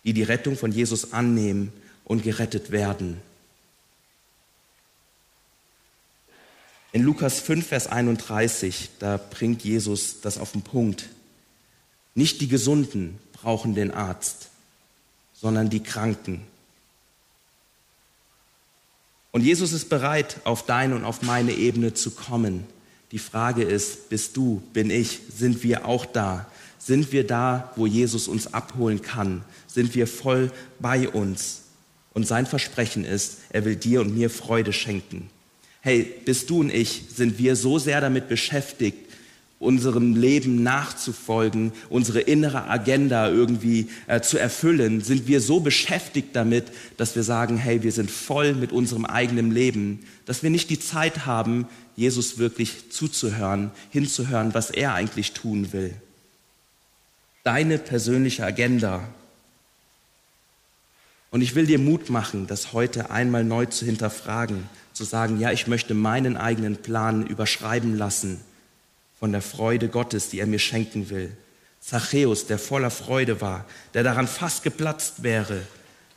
die 0.04 0.12
die 0.12 0.24
Rettung 0.24 0.58
von 0.58 0.72
Jesus 0.72 1.14
annehmen 1.14 1.72
und 2.04 2.22
gerettet 2.22 2.70
werden. 2.70 3.18
In 6.92 7.02
Lukas 7.02 7.40
5, 7.40 7.66
Vers 7.66 7.86
31, 7.86 8.90
da 8.98 9.16
bringt 9.16 9.64
Jesus 9.64 10.20
das 10.20 10.36
auf 10.36 10.52
den 10.52 10.60
Punkt. 10.60 11.08
Nicht 12.14 12.42
die 12.42 12.48
Gesunden 12.48 13.18
brauchen 13.32 13.74
den 13.74 13.90
Arzt, 13.90 14.50
sondern 15.32 15.70
die 15.70 15.82
Kranken. 15.82 16.42
Und 19.38 19.44
Jesus 19.44 19.72
ist 19.72 19.88
bereit, 19.88 20.40
auf 20.42 20.66
deine 20.66 20.96
und 20.96 21.04
auf 21.04 21.22
meine 21.22 21.52
Ebene 21.52 21.94
zu 21.94 22.10
kommen. 22.10 22.64
Die 23.12 23.20
Frage 23.20 23.62
ist, 23.62 24.08
bist 24.08 24.36
du, 24.36 24.60
bin 24.72 24.90
ich, 24.90 25.20
sind 25.32 25.62
wir 25.62 25.86
auch 25.86 26.06
da? 26.06 26.50
Sind 26.80 27.12
wir 27.12 27.24
da, 27.24 27.72
wo 27.76 27.86
Jesus 27.86 28.26
uns 28.26 28.52
abholen 28.52 29.00
kann? 29.00 29.44
Sind 29.68 29.94
wir 29.94 30.08
voll 30.08 30.50
bei 30.80 31.08
uns? 31.08 31.60
Und 32.14 32.26
sein 32.26 32.46
Versprechen 32.46 33.04
ist, 33.04 33.36
er 33.50 33.64
will 33.64 33.76
dir 33.76 34.00
und 34.00 34.12
mir 34.12 34.28
Freude 34.28 34.72
schenken. 34.72 35.30
Hey, 35.82 36.12
bist 36.24 36.50
du 36.50 36.58
und 36.58 36.74
ich, 36.74 37.04
sind 37.14 37.38
wir 37.38 37.54
so 37.54 37.78
sehr 37.78 38.00
damit 38.00 38.28
beschäftigt, 38.28 39.07
unserem 39.60 40.14
Leben 40.14 40.62
nachzufolgen, 40.62 41.72
unsere 41.88 42.20
innere 42.20 42.68
Agenda 42.68 43.28
irgendwie 43.28 43.88
äh, 44.06 44.20
zu 44.20 44.38
erfüllen, 44.38 45.00
sind 45.00 45.26
wir 45.26 45.40
so 45.40 45.60
beschäftigt 45.60 46.28
damit, 46.34 46.66
dass 46.96 47.16
wir 47.16 47.24
sagen, 47.24 47.56
hey, 47.56 47.82
wir 47.82 47.90
sind 47.90 48.10
voll 48.10 48.54
mit 48.54 48.70
unserem 48.70 49.04
eigenen 49.04 49.50
Leben, 49.50 50.00
dass 50.26 50.44
wir 50.44 50.50
nicht 50.50 50.70
die 50.70 50.78
Zeit 50.78 51.26
haben, 51.26 51.66
Jesus 51.96 52.38
wirklich 52.38 52.90
zuzuhören, 52.90 53.72
hinzuhören, 53.90 54.54
was 54.54 54.70
er 54.70 54.94
eigentlich 54.94 55.32
tun 55.32 55.72
will. 55.72 55.92
Deine 57.42 57.78
persönliche 57.78 58.44
Agenda. 58.44 59.08
Und 61.30 61.40
ich 61.40 61.56
will 61.56 61.66
dir 61.66 61.80
Mut 61.80 62.10
machen, 62.10 62.46
das 62.46 62.72
heute 62.72 63.10
einmal 63.10 63.42
neu 63.42 63.66
zu 63.66 63.84
hinterfragen, 63.84 64.68
zu 64.92 65.02
sagen, 65.02 65.40
ja, 65.40 65.50
ich 65.50 65.66
möchte 65.66 65.94
meinen 65.94 66.36
eigenen 66.36 66.76
Plan 66.76 67.26
überschreiben 67.26 67.98
lassen 67.98 68.40
von 69.18 69.32
der 69.32 69.42
Freude 69.42 69.88
Gottes, 69.88 70.28
die 70.28 70.40
er 70.40 70.46
mir 70.46 70.58
schenken 70.58 71.10
will. 71.10 71.36
Zachäus, 71.80 72.46
der 72.46 72.58
voller 72.58 72.90
Freude 72.90 73.40
war, 73.40 73.64
der 73.94 74.02
daran 74.02 74.28
fast 74.28 74.62
geplatzt 74.62 75.22
wäre. 75.22 75.62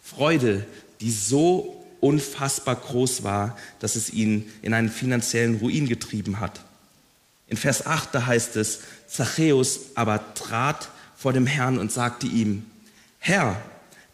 Freude, 0.03 0.65
die 0.99 1.11
so 1.11 1.85
unfassbar 1.99 2.75
groß 2.75 3.23
war, 3.23 3.57
dass 3.79 3.95
es 3.95 4.11
ihn 4.11 4.51
in 4.61 4.73
einen 4.73 4.89
finanziellen 4.89 5.57
Ruin 5.57 5.87
getrieben 5.87 6.39
hat. 6.39 6.61
In 7.47 7.57
Vers 7.57 7.85
8 7.85 8.13
da 8.13 8.25
heißt 8.25 8.55
es, 8.55 8.81
Zachäus 9.07 9.79
aber 9.95 10.33
trat 10.33 10.89
vor 11.15 11.33
dem 11.33 11.45
Herrn 11.45 11.77
und 11.77 11.91
sagte 11.91 12.27
ihm, 12.27 12.65
Herr, 13.19 13.61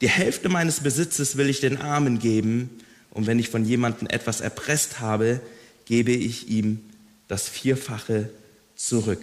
die 0.02 0.10
Hälfte 0.10 0.50
meines 0.50 0.82
Besitzes 0.82 1.38
will 1.38 1.50
ich 1.50 1.60
den 1.60 1.82
Armen 1.82 2.19
geben, 2.19 2.69
und 3.12 3.26
wenn 3.26 3.39
ich 3.39 3.50
von 3.50 3.65
jemandem 3.65 4.08
etwas 4.10 4.41
erpresst 4.41 5.00
habe, 5.00 5.39
gebe 5.86 6.12
ich 6.12 6.50
ihm 6.50 6.82
das 7.28 7.47
Vierfache 7.47 8.30
zurück. 8.77 9.21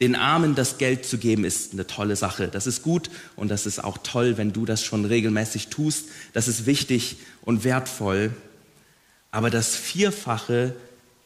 Den 0.00 0.14
Armen 0.14 0.54
das 0.54 0.76
Geld 0.76 1.06
zu 1.06 1.16
geben, 1.16 1.44
ist 1.44 1.72
eine 1.72 1.86
tolle 1.86 2.16
Sache. 2.16 2.48
Das 2.48 2.66
ist 2.66 2.82
gut 2.82 3.10
und 3.34 3.48
das 3.48 3.64
ist 3.64 3.82
auch 3.82 3.98
toll, 3.98 4.36
wenn 4.36 4.52
du 4.52 4.66
das 4.66 4.84
schon 4.84 5.06
regelmäßig 5.06 5.68
tust. 5.68 6.06
Das 6.34 6.48
ist 6.48 6.66
wichtig 6.66 7.16
und 7.42 7.64
wertvoll. 7.64 8.34
Aber 9.30 9.48
das 9.48 9.74
Vierfache 9.74 10.74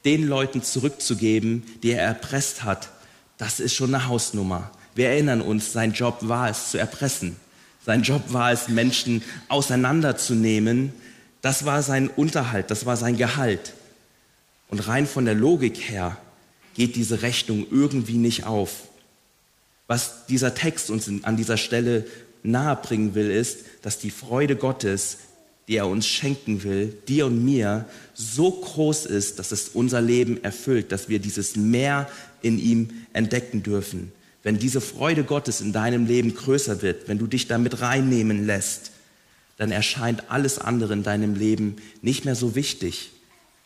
den 0.05 0.27
Leuten 0.27 0.63
zurückzugeben, 0.63 1.65
die 1.83 1.93
er 1.93 2.03
erpresst 2.03 2.63
hat, 2.63 2.91
das 3.39 3.59
ist 3.59 3.75
schon 3.75 3.95
eine 3.95 4.07
Hausnummer. 4.07 4.71
Wir 4.95 5.09
erinnern 5.09 5.41
uns, 5.41 5.73
sein 5.73 5.93
Job 5.93 6.19
war 6.21 6.49
es 6.49 6.71
zu 6.71 6.79
erpressen. 6.79 7.37
Sein 7.85 8.03
Job 8.03 8.23
war 8.33 8.53
es, 8.53 8.69
Menschen 8.69 9.23
auseinanderzunehmen. 9.49 10.93
Das 11.43 11.65
war 11.65 11.83
sein 11.83 12.09
Unterhalt, 12.09 12.71
das 12.71 12.87
war 12.87 12.97
sein 12.97 13.17
Gehalt. 13.17 13.73
Und 14.71 14.87
rein 14.87 15.07
von 15.07 15.25
der 15.25 15.35
Logik 15.35 15.77
her 15.77 16.17
geht 16.75 16.97
diese 16.97 17.23
Rechnung 17.23 17.67
irgendwie 17.71 18.17
nicht 18.17 18.47
auf. 18.47 18.89
Was 19.87 20.27
dieser 20.27 20.55
Text 20.55 20.91
uns 20.91 21.11
an 21.25 21.37
dieser 21.37 21.57
Stelle 21.57 22.07
nahebringen 22.43 23.15
will, 23.15 23.31
ist, 23.31 23.65
dass 23.83 23.99
die 23.99 24.13
Freude 24.13 24.55
Gottes, 24.55 25.19
die 25.67 25.77
er 25.77 25.89
uns 25.89 26.07
schenken 26.07 26.63
will, 26.63 26.97
dir 27.09 27.27
und 27.27 27.45
mir, 27.45 27.87
so 28.15 28.53
groß 28.53 29.07
ist, 29.07 29.41
dass 29.41 29.51
es 29.51 29.71
unser 29.71 30.01
Leben 30.01 30.43
erfüllt, 30.45 30.93
dass 30.93 31.09
wir 31.09 31.19
dieses 31.19 31.57
Meer 31.57 32.09
in 32.41 32.59
ihm 32.59 32.91
entdecken 33.13 33.63
dürfen. 33.65 34.13
Wenn 34.43 34.59
diese 34.59 34.81
Freude 34.81 35.25
Gottes 35.25 35.61
in 35.61 35.73
deinem 35.73 36.07
Leben 36.07 36.35
größer 36.35 36.81
wird, 36.81 37.09
wenn 37.09 37.19
du 37.19 37.27
dich 37.27 37.49
damit 37.49 37.81
reinnehmen 37.81 38.47
lässt, 38.47 38.93
dann 39.59 39.73
erscheint 39.73 40.31
alles 40.31 40.59
andere 40.59 40.93
in 40.95 41.03
deinem 41.03 41.35
Leben 41.35 41.77
nicht 42.01 42.25
mehr 42.25 42.37
so 42.37 42.55
wichtig, 42.55 43.11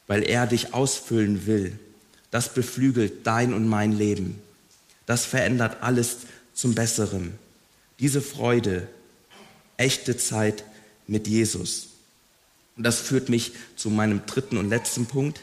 weil 0.07 0.23
er 0.23 0.47
dich 0.47 0.75
ausfüllen 0.75 1.47
will. 1.47 1.79
Das 2.31 2.53
beflügelt 2.53 3.27
dein 3.27 3.55
und 3.55 3.69
mein 3.69 3.93
Leben. 3.93 4.41
Das 5.07 5.25
verändert 5.25 5.83
alles 5.83 6.19
zum 6.53 6.75
Besseren. 6.75 7.35
Diese 8.01 8.21
Freude, 8.21 8.89
echte 9.77 10.17
Zeit 10.17 10.65
mit 11.07 11.27
Jesus. 11.29 11.89
Und 12.77 12.85
das 12.85 13.01
führt 13.01 13.29
mich 13.29 13.53
zu 13.77 13.91
meinem 13.91 14.27
dritten 14.27 14.57
und 14.57 14.69
letzten 14.69 15.07
Punkt. 15.07 15.41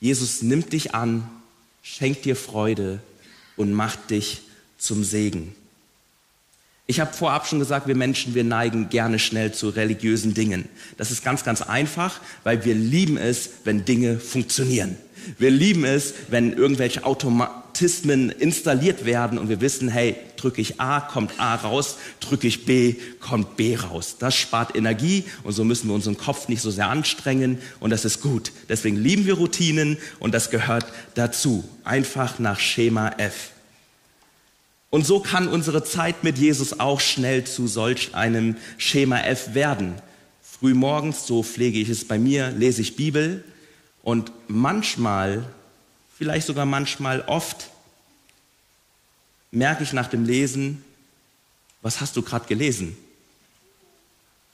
Jesus 0.00 0.42
nimmt 0.42 0.72
dich 0.72 0.94
an, 0.94 1.28
schenkt 1.82 2.24
dir 2.24 2.36
Freude 2.36 3.00
und 3.56 3.72
macht 3.72 4.10
dich 4.10 4.42
zum 4.78 5.02
Segen. 5.02 5.54
Ich 6.90 7.00
habe 7.00 7.12
vorab 7.12 7.46
schon 7.46 7.58
gesagt, 7.58 7.86
wir 7.86 7.94
Menschen, 7.94 8.34
wir 8.34 8.44
neigen 8.44 8.88
gerne 8.88 9.18
schnell 9.18 9.52
zu 9.52 9.68
religiösen 9.68 10.32
Dingen. 10.32 10.66
Das 10.96 11.10
ist 11.10 11.22
ganz, 11.22 11.44
ganz 11.44 11.60
einfach, 11.60 12.18
weil 12.44 12.64
wir 12.64 12.74
lieben 12.74 13.18
es, 13.18 13.50
wenn 13.64 13.84
Dinge 13.84 14.18
funktionieren. 14.18 14.96
Wir 15.36 15.50
lieben 15.50 15.84
es, 15.84 16.14
wenn 16.28 16.54
irgendwelche 16.54 17.04
Automatismen 17.04 18.30
installiert 18.30 19.04
werden 19.04 19.36
und 19.36 19.50
wir 19.50 19.60
wissen, 19.60 19.90
hey, 19.90 20.16
drücke 20.38 20.62
ich 20.62 20.80
A, 20.80 21.02
kommt 21.02 21.38
A 21.38 21.56
raus, 21.56 21.98
drücke 22.20 22.46
ich 22.46 22.64
B, 22.64 22.94
kommt 23.20 23.58
B 23.58 23.76
raus. 23.76 24.16
Das 24.18 24.34
spart 24.34 24.74
Energie 24.74 25.24
und 25.42 25.52
so 25.52 25.64
müssen 25.64 25.88
wir 25.88 25.94
unseren 25.94 26.16
Kopf 26.16 26.48
nicht 26.48 26.62
so 26.62 26.70
sehr 26.70 26.88
anstrengen 26.88 27.58
und 27.80 27.90
das 27.90 28.06
ist 28.06 28.22
gut. 28.22 28.50
Deswegen 28.70 28.96
lieben 28.96 29.26
wir 29.26 29.34
Routinen 29.34 29.98
und 30.20 30.32
das 30.32 30.48
gehört 30.48 30.86
dazu. 31.14 31.68
Einfach 31.84 32.38
nach 32.38 32.58
Schema 32.58 33.10
F. 33.18 33.50
Und 34.90 35.06
so 35.06 35.20
kann 35.20 35.48
unsere 35.48 35.84
Zeit 35.84 36.24
mit 36.24 36.38
Jesus 36.38 36.80
auch 36.80 37.00
schnell 37.00 37.44
zu 37.44 37.66
solch 37.66 38.14
einem 38.14 38.56
Schema 38.78 39.20
F 39.20 39.54
werden. 39.54 39.94
Frühmorgens, 40.42 41.26
so 41.26 41.42
pflege 41.42 41.78
ich 41.78 41.88
es 41.88 42.06
bei 42.06 42.18
mir, 42.18 42.50
lese 42.50 42.80
ich 42.80 42.96
Bibel 42.96 43.44
und 44.02 44.32
manchmal, 44.48 45.44
vielleicht 46.16 46.46
sogar 46.46 46.64
manchmal 46.64 47.20
oft, 47.26 47.68
merke 49.50 49.84
ich 49.84 49.92
nach 49.92 50.08
dem 50.08 50.24
Lesen, 50.24 50.82
was 51.82 52.00
hast 52.00 52.16
du 52.16 52.22
gerade 52.22 52.46
gelesen? 52.46 52.96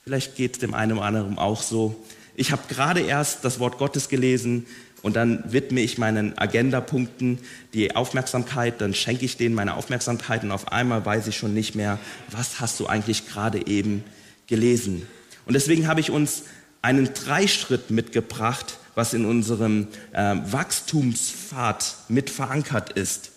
Vielleicht 0.03 0.35
geht 0.35 0.53
es 0.53 0.59
dem 0.59 0.73
einen 0.73 0.93
oder 0.93 1.03
anderen 1.03 1.37
auch 1.37 1.63
so. 1.63 1.95
Ich 2.35 2.51
habe 2.51 2.61
gerade 2.67 3.01
erst 3.01 3.43
das 3.43 3.59
Wort 3.59 3.77
Gottes 3.77 4.09
gelesen 4.09 4.67
und 5.01 5.15
dann 5.15 5.43
widme 5.51 5.81
ich 5.81 5.97
meinen 5.97 6.37
Agendapunkten 6.37 7.39
die 7.73 7.95
Aufmerksamkeit, 7.95 8.81
dann 8.81 8.93
schenke 8.93 9.25
ich 9.25 9.37
denen 9.37 9.55
meine 9.55 9.75
Aufmerksamkeit 9.75 10.43
und 10.43 10.51
auf 10.51 10.71
einmal 10.71 11.05
weiß 11.05 11.27
ich 11.27 11.37
schon 11.37 11.53
nicht 11.53 11.75
mehr, 11.75 11.99
was 12.31 12.59
hast 12.59 12.79
du 12.79 12.87
eigentlich 12.87 13.27
gerade 13.27 13.67
eben 13.67 14.03
gelesen. 14.47 15.07
Und 15.45 15.53
deswegen 15.53 15.87
habe 15.87 15.99
ich 15.99 16.09
uns 16.09 16.43
einen 16.81 17.13
Dreischritt 17.13 17.91
mitgebracht, 17.91 18.77
was 18.95 19.13
in 19.13 19.25
unserem 19.25 19.87
äh, 20.13 20.35
Wachstumspfad 20.45 21.95
mit 22.07 22.29
verankert 22.29 22.91
ist. 22.91 23.31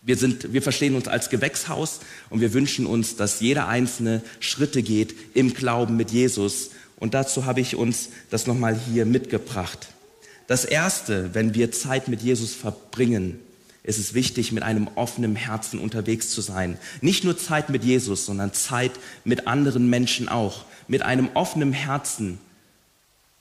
Wir, 0.00 0.16
sind, 0.16 0.52
wir 0.52 0.62
verstehen 0.62 0.96
uns 0.96 1.06
als 1.06 1.30
Gewächshaus 1.30 2.00
und 2.30 2.40
wir 2.40 2.52
wünschen 2.52 2.86
uns, 2.86 3.14
dass 3.14 3.38
jeder 3.40 3.68
einzelne 3.68 4.22
Schritte 4.40 4.82
geht 4.82 5.14
im 5.34 5.54
Glauben 5.54 5.96
mit 5.96 6.10
Jesus. 6.10 6.70
Und 6.96 7.14
dazu 7.14 7.46
habe 7.46 7.60
ich 7.60 7.76
uns 7.76 8.08
das 8.30 8.46
nochmal 8.48 8.78
hier 8.92 9.06
mitgebracht. 9.06 9.88
Das 10.46 10.64
Erste, 10.64 11.34
wenn 11.34 11.54
wir 11.54 11.72
Zeit 11.72 12.08
mit 12.08 12.22
Jesus 12.22 12.54
verbringen, 12.54 13.38
ist 13.84 13.98
es 13.98 14.14
wichtig, 14.14 14.52
mit 14.52 14.62
einem 14.62 14.88
offenen 14.94 15.34
Herzen 15.34 15.80
unterwegs 15.80 16.30
zu 16.30 16.40
sein. 16.40 16.78
Nicht 17.00 17.24
nur 17.24 17.36
Zeit 17.36 17.68
mit 17.68 17.84
Jesus, 17.84 18.26
sondern 18.26 18.52
Zeit 18.52 18.92
mit 19.24 19.46
anderen 19.46 19.90
Menschen 19.90 20.28
auch. 20.28 20.64
Mit 20.88 21.02
einem 21.02 21.30
offenen 21.34 21.72
Herzen 21.72 22.38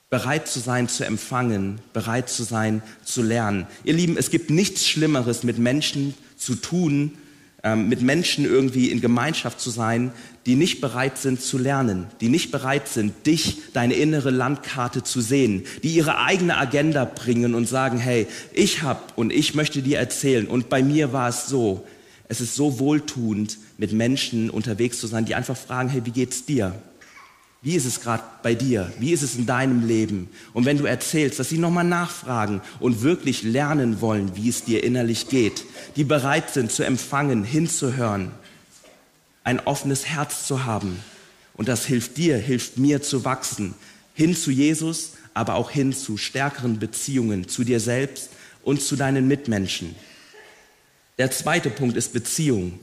bereit 0.10 0.48
zu 0.48 0.60
sein 0.60 0.90
zu 0.90 1.06
empfangen, 1.06 1.80
bereit 1.94 2.30
zu 2.30 2.44
sein 2.44 2.84
zu 3.04 3.22
lernen. 3.24 3.66
Ihr 3.84 3.94
Lieben, 3.94 4.18
es 4.18 4.30
gibt 4.30 4.50
nichts 4.50 4.88
Schlimmeres 4.88 5.44
mit 5.44 5.58
Menschen 5.58 6.14
zu 6.38 6.56
tun, 6.56 7.18
ähm, 7.63 7.89
mit 7.89 8.02
Menschen 8.02 8.45
irgendwie 8.45 8.89
in 8.89 9.02
Gemeinschaft 9.02 9.60
zu 9.60 9.69
sein, 9.69 10.12
die 10.45 10.56
nicht 10.56 10.82
bereit 10.82 11.17
sind 11.17 11.41
zu 11.41 11.58
lernen, 11.58 12.08
die 12.19 12.30
nicht 12.30 12.52
bereit 12.52 12.88
sind, 12.88 13.26
dich, 13.28 13.58
deine 13.74 13.93
innere 13.93 14.32
Landkarte 14.32 15.04
zu 15.04 15.21
sehen, 15.21 15.63
die 15.84 15.89
ihre 15.89 16.17
eigene 16.17 16.58
Agenda 16.58 17.06
bringen 17.06 17.54
und 17.54 17.67
sagen, 17.67 18.00
hey, 18.00 18.28
ich 18.54 18.82
hab 18.82 19.15
und 19.17 19.32
ich 19.32 19.54
möchte 19.54 19.82
dir 19.82 20.00
erzählen 20.00 20.47
und 20.47 20.69
bei 20.69 20.82
mir 20.82 21.13
war 21.13 21.30
es 21.30 21.47
so. 21.47 21.86
Es 22.28 22.39
ist 22.39 22.56
so 22.56 22.80
wohltuend, 22.80 23.58
mit 23.78 23.91
Menschen 23.91 24.50
unterwegs 24.50 25.00
zu 25.00 25.08
sein, 25.08 25.26
die 25.26 25.36
einfach 25.36 25.58
fragen, 25.58 25.89
hey, 25.89 26.06
wie 26.06 26.12
geht's 26.12 26.45
dir? 26.45 26.74
Wie 27.63 27.76
ist 27.76 27.86
es 27.86 28.02
gerade 28.02 28.24
bei 28.41 28.56
dir? 28.56 28.91
Wie 28.97 29.12
ist 29.12 29.21
es 29.21 29.36
in 29.36 29.45
deinem 29.45 29.88
Leben? 29.88 30.30
Und 30.54 30.65
wenn 30.65 30.80
du 30.80 30.86
erzählst, 30.86 31.39
dass 31.39 31.50
sie 31.50 31.60
nochmal 31.60 31.84
nachfragen 31.84 32.62
und 32.80 33.04
wirklich 33.04 33.43
lernen 33.43 34.02
wollen, 34.02 34.36
wie 34.36 34.50
es 34.50 34.63
dir 34.63 34.84
innerlich 34.84 35.30
geht, 35.30 35.65
die 35.95 36.04
bereit 36.04 36.50
sind 36.50 36.71
zu 36.71 36.84
empfangen, 36.84 37.43
hinzuhören, 37.43 38.32
ein 39.43 39.60
offenes 39.60 40.08
Herz 40.08 40.47
zu 40.47 40.65
haben. 40.65 41.04
Und 41.54 41.67
das 41.67 41.86
hilft 41.86 42.17
dir, 42.17 42.38
hilft 42.38 42.80
mir 42.80 43.04
zu 43.04 43.26
wachsen, 43.26 43.76
hin 44.15 44.36
zu 44.36 44.50
Jesus, 44.50 45.12
aber 45.36 45.54
auch 45.54 45.69
hin 45.69 45.93
zu 45.93 46.17
stärkeren 46.17 46.80
Beziehungen 46.80 47.47
zu 47.47 47.63
dir 47.63 47.80
selbst 47.80 48.32
und 48.63 48.82
zu 48.82 48.95
deinen 48.95 49.28
Mitmenschen. 49.28 49.95
Der 51.19 51.30
zweite 51.30 51.69
Punkt 51.69 51.95
ist 51.95 52.12
Beziehung. 52.12 52.80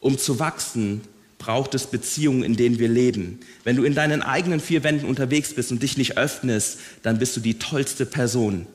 Um 0.00 0.18
zu 0.18 0.38
wachsen, 0.38 1.02
braucht 1.38 1.74
es 1.74 1.86
Beziehungen, 1.86 2.42
in 2.42 2.56
denen 2.56 2.78
wir 2.78 2.88
leben. 2.88 3.40
Wenn 3.64 3.76
du 3.76 3.84
in 3.84 3.94
deinen 3.94 4.22
eigenen 4.22 4.60
vier 4.60 4.82
Wänden 4.82 5.06
unterwegs 5.06 5.54
bist 5.54 5.72
und 5.72 5.82
dich 5.82 5.96
nicht 5.96 6.16
öffnest, 6.16 6.78
dann 7.02 7.18
bist 7.18 7.36
du 7.36 7.40
die 7.40 7.58
tollste 7.58 8.06
Person. 8.06 8.66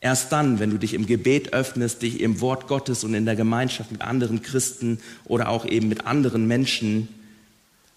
Erst 0.00 0.32
dann, 0.32 0.58
wenn 0.58 0.70
du 0.70 0.78
dich 0.78 0.94
im 0.94 1.06
Gebet 1.06 1.52
öffnest, 1.52 2.02
dich 2.02 2.20
im 2.20 2.40
Wort 2.40 2.66
Gottes 2.66 3.04
und 3.04 3.14
in 3.14 3.24
der 3.24 3.36
Gemeinschaft 3.36 3.92
mit 3.92 4.02
anderen 4.02 4.42
Christen 4.42 4.98
oder 5.24 5.48
auch 5.48 5.64
eben 5.64 5.88
mit 5.88 6.06
anderen 6.06 6.48
Menschen, 6.48 7.08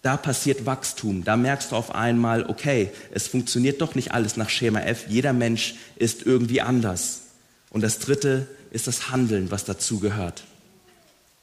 da 0.03 0.17
passiert 0.17 0.67
Wachstum. 0.67 1.23
Da 1.23 1.35
merkst 1.35 1.71
du 1.71 1.75
auf 1.75 1.95
einmal, 1.95 2.45
okay, 2.45 2.91
es 3.11 3.27
funktioniert 3.27 3.81
doch 3.81 3.95
nicht 3.95 4.11
alles 4.11 4.37
nach 4.37 4.49
Schema 4.49 4.81
F. 4.81 5.05
Jeder 5.09 5.33
Mensch 5.33 5.73
ist 5.95 6.23
irgendwie 6.23 6.61
anders. 6.61 7.23
Und 7.71 7.81
das 7.81 7.97
dritte 7.97 8.47
ist 8.69 8.85
das 8.85 9.09
Handeln, 9.09 9.49
was 9.49 9.65
dazu 9.65 9.99
gehört. 9.99 10.43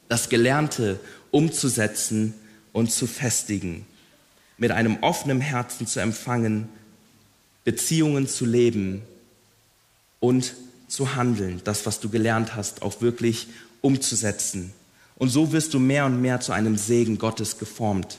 Das 0.09 0.29
Gelernte 0.29 1.01
umzusetzen 1.33 2.35
und 2.73 2.93
zu 2.93 3.09
festigen, 3.09 3.85
mit 4.59 4.71
einem 4.71 4.99
offenen 5.03 5.41
Herzen 5.41 5.89
zu 5.89 5.99
empfangen, 5.99 6.69
Beziehungen 7.65 8.29
zu 8.29 8.45
leben 8.45 9.03
und 10.21 10.55
zu 10.87 11.17
handeln, 11.17 11.61
das, 11.65 11.87
was 11.87 11.99
du 11.99 12.09
gelernt 12.09 12.55
hast, 12.55 12.83
auch 12.83 13.01
wirklich 13.01 13.49
umzusetzen. 13.81 14.73
Und 15.17 15.31
so 15.31 15.53
wirst 15.53 15.75
du 15.75 15.81
mehr 15.81 16.07
und 16.07 16.21
mehr 16.21 16.41
zu 16.41 16.53
einem 16.53 16.77
Segen 16.77 17.19
Gottes 17.19 17.59
geformt. 17.59 18.19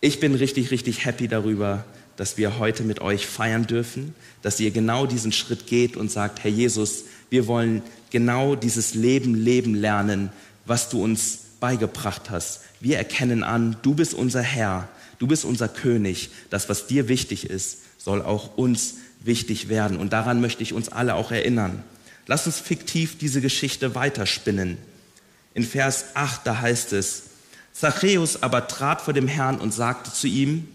Ich 0.00 0.20
bin 0.20 0.34
richtig, 0.34 0.70
richtig 0.70 1.04
happy 1.04 1.28
darüber, 1.28 1.84
dass 2.16 2.36
wir 2.36 2.58
heute 2.58 2.82
mit 2.82 3.00
euch 3.00 3.26
feiern 3.26 3.66
dürfen, 3.66 4.14
dass 4.42 4.60
ihr 4.60 4.70
genau 4.70 5.06
diesen 5.06 5.32
Schritt 5.32 5.66
geht 5.66 5.96
und 5.96 6.10
sagt, 6.10 6.44
Herr 6.44 6.50
Jesus, 6.50 7.04
wir 7.30 7.46
wollen 7.46 7.82
genau 8.10 8.54
dieses 8.54 8.94
Leben 8.94 9.34
leben 9.34 9.74
lernen, 9.74 10.30
was 10.66 10.88
du 10.88 11.02
uns 11.02 11.40
beigebracht 11.60 12.30
hast. 12.30 12.60
Wir 12.80 12.98
erkennen 12.98 13.42
an, 13.42 13.76
du 13.82 13.94
bist 13.94 14.14
unser 14.14 14.42
Herr, 14.42 14.88
du 15.18 15.26
bist 15.26 15.44
unser 15.44 15.68
König. 15.68 16.30
Das, 16.50 16.68
was 16.68 16.86
dir 16.86 17.08
wichtig 17.08 17.48
ist, 17.50 17.78
soll 17.98 18.22
auch 18.22 18.56
uns 18.56 18.96
wichtig 19.20 19.68
werden. 19.68 19.96
Und 19.96 20.12
daran 20.12 20.40
möchte 20.40 20.62
ich 20.62 20.72
uns 20.72 20.90
alle 20.90 21.14
auch 21.14 21.32
erinnern. 21.32 21.82
Lass 22.26 22.46
uns 22.46 22.60
fiktiv 22.60 23.18
diese 23.18 23.40
Geschichte 23.40 23.94
weiterspinnen. 23.94 24.78
In 25.54 25.62
Vers 25.62 26.06
8, 26.14 26.46
da 26.46 26.60
heißt 26.60 26.92
es, 26.92 27.24
Zachäus 27.72 28.42
aber 28.42 28.68
trat 28.68 29.00
vor 29.00 29.14
dem 29.14 29.28
Herrn 29.28 29.58
und 29.58 29.72
sagte 29.72 30.12
zu 30.12 30.26
ihm, 30.26 30.68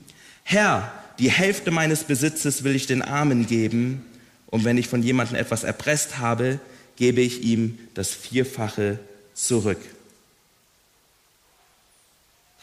Herr, 0.43 0.91
die 1.19 1.29
Hälfte 1.29 1.69
meines 1.69 2.05
Besitzes 2.05 2.63
will 2.63 2.75
ich 2.75 2.87
den 2.87 3.01
Armen 3.01 3.45
geben, 3.45 4.05
und 4.47 4.63
wenn 4.63 4.77
ich 4.77 4.87
von 4.87 5.03
jemandem 5.03 5.35
etwas 5.35 5.63
erpresst 5.63 6.17
habe, 6.17 6.59
gebe 6.95 7.21
ich 7.21 7.43
ihm 7.43 7.77
das 7.93 8.09
Vierfache 8.09 8.99
zurück. 9.35 9.79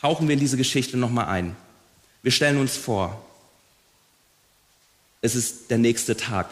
Tauchen 0.01 0.27
wir 0.27 0.35
in 0.35 0.41
diese 0.41 0.57
Geschichte 0.57 0.97
nochmal 0.97 1.27
ein. 1.27 1.57
Wir 2.23 2.33
stellen 2.33 2.59
uns 2.59 2.77
vor, 2.77 3.25
es 5.21 5.37
ist 5.37 5.71
der 5.71 5.79
nächste 5.79 6.17
Tag. 6.17 6.51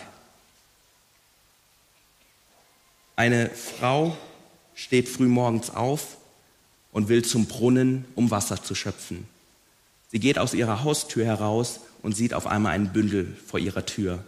Eine 3.17 3.51
Frau 3.51 4.17
steht 4.75 5.09
früh 5.09 5.27
morgens 5.27 5.71
auf 5.71 6.17
und 6.93 7.09
will 7.09 7.25
zum 7.25 7.47
Brunnen, 7.47 8.05
um 8.15 8.31
Wasser 8.31 8.63
zu 8.63 8.75
schöpfen. 8.75 9.27
Sie 10.11 10.21
geht 10.21 10.39
aus 10.39 10.55
ihrer 10.55 10.85
Haustür 10.85 11.25
heraus 11.27 11.81
und 12.05 12.15
sieht 12.15 12.35
auf 12.35 12.47
einmal 12.47 12.73
ein 12.73 12.93
Bündel 12.93 13.35
vor 13.47 13.59
ihrer 13.59 13.87
Tür. 13.87 14.23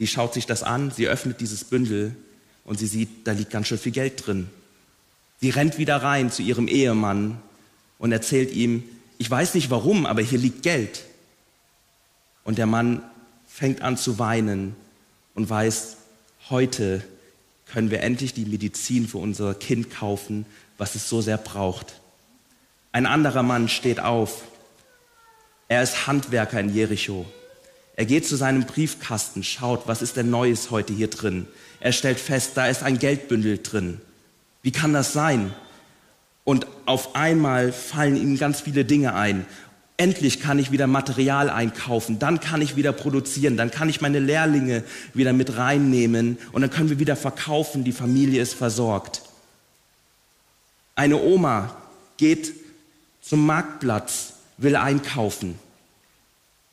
Sie 0.00 0.08
schaut 0.08 0.34
sich 0.34 0.46
das 0.46 0.64
an, 0.64 0.90
sie 0.90 1.06
öffnet 1.06 1.40
dieses 1.40 1.62
Bündel 1.62 2.16
und 2.64 2.76
sie 2.76 2.88
sieht, 2.88 3.08
da 3.24 3.30
liegt 3.30 3.50
ganz 3.50 3.68
schön 3.68 3.78
viel 3.78 3.92
Geld 3.92 4.26
drin. 4.26 4.50
Sie 5.40 5.50
rennt 5.50 5.78
wieder 5.78 5.98
rein 5.98 6.32
zu 6.32 6.42
ihrem 6.42 6.66
Ehemann 6.66 7.40
und 8.00 8.10
erzählt 8.10 8.52
ihm, 8.52 8.82
ich 9.16 9.30
weiß 9.30 9.54
nicht 9.54 9.70
warum, 9.70 10.06
aber 10.06 10.22
hier 10.22 10.40
liegt 10.40 10.64
Geld. 10.64 11.04
Und 12.42 12.58
der 12.58 12.66
Mann 12.66 13.04
fängt 13.46 13.80
an 13.80 13.96
zu 13.96 14.18
weinen 14.18 14.74
und 15.36 15.48
weiß, 15.48 15.98
heute 16.50 17.04
können 17.66 17.92
wir 17.92 18.00
endlich 18.00 18.34
die 18.34 18.44
Medizin 18.44 19.06
für 19.06 19.18
unser 19.18 19.54
Kind 19.54 19.88
kaufen, 19.88 20.46
was 20.78 20.96
es 20.96 21.08
so 21.08 21.20
sehr 21.20 21.38
braucht. 21.38 22.00
Ein 22.90 23.06
anderer 23.06 23.44
Mann 23.44 23.68
steht 23.68 24.00
auf. 24.00 24.42
Er 25.68 25.82
ist 25.82 26.06
Handwerker 26.06 26.60
in 26.60 26.74
Jericho. 26.74 27.26
Er 27.96 28.06
geht 28.06 28.26
zu 28.26 28.36
seinem 28.36 28.64
Briefkasten, 28.64 29.44
schaut, 29.44 29.86
was 29.86 30.02
ist 30.02 30.16
denn 30.16 30.30
Neues 30.30 30.70
heute 30.70 30.92
hier 30.92 31.08
drin. 31.08 31.46
Er 31.80 31.92
stellt 31.92 32.18
fest, 32.18 32.52
da 32.54 32.66
ist 32.66 32.82
ein 32.82 32.98
Geldbündel 32.98 33.58
drin. 33.62 34.00
Wie 34.62 34.72
kann 34.72 34.92
das 34.92 35.12
sein? 35.12 35.54
Und 36.42 36.66
auf 36.86 37.14
einmal 37.14 37.72
fallen 37.72 38.16
ihm 38.16 38.38
ganz 38.38 38.60
viele 38.60 38.84
Dinge 38.84 39.14
ein. 39.14 39.46
Endlich 39.96 40.40
kann 40.40 40.58
ich 40.58 40.72
wieder 40.72 40.88
Material 40.88 41.48
einkaufen, 41.48 42.18
dann 42.18 42.40
kann 42.40 42.60
ich 42.60 42.74
wieder 42.74 42.92
produzieren, 42.92 43.56
dann 43.56 43.70
kann 43.70 43.88
ich 43.88 44.00
meine 44.00 44.18
Lehrlinge 44.18 44.82
wieder 45.14 45.32
mit 45.32 45.56
reinnehmen 45.56 46.36
und 46.50 46.62
dann 46.62 46.70
können 46.70 46.90
wir 46.90 46.98
wieder 46.98 47.14
verkaufen, 47.14 47.84
die 47.84 47.92
Familie 47.92 48.42
ist 48.42 48.54
versorgt. 48.54 49.22
Eine 50.96 51.20
Oma 51.22 51.76
geht 52.16 52.52
zum 53.22 53.46
Marktplatz, 53.46 54.33
will 54.56 54.76
einkaufen. 54.76 55.58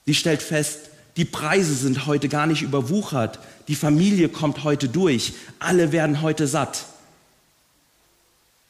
Sie 0.06 0.16
stellt 0.16 0.42
fest, 0.42 0.90
die 1.18 1.26
Preise 1.26 1.74
sind 1.74 2.06
heute 2.06 2.30
gar 2.30 2.48
nicht 2.48 2.62
überwuchert, 2.62 3.40
die 3.68 3.76
Familie 3.76 4.30
kommt 4.30 4.64
heute 4.64 4.88
durch, 4.88 5.34
alle 5.60 5.92
werden 5.92 6.22
heute 6.22 6.48
satt. 6.48 6.86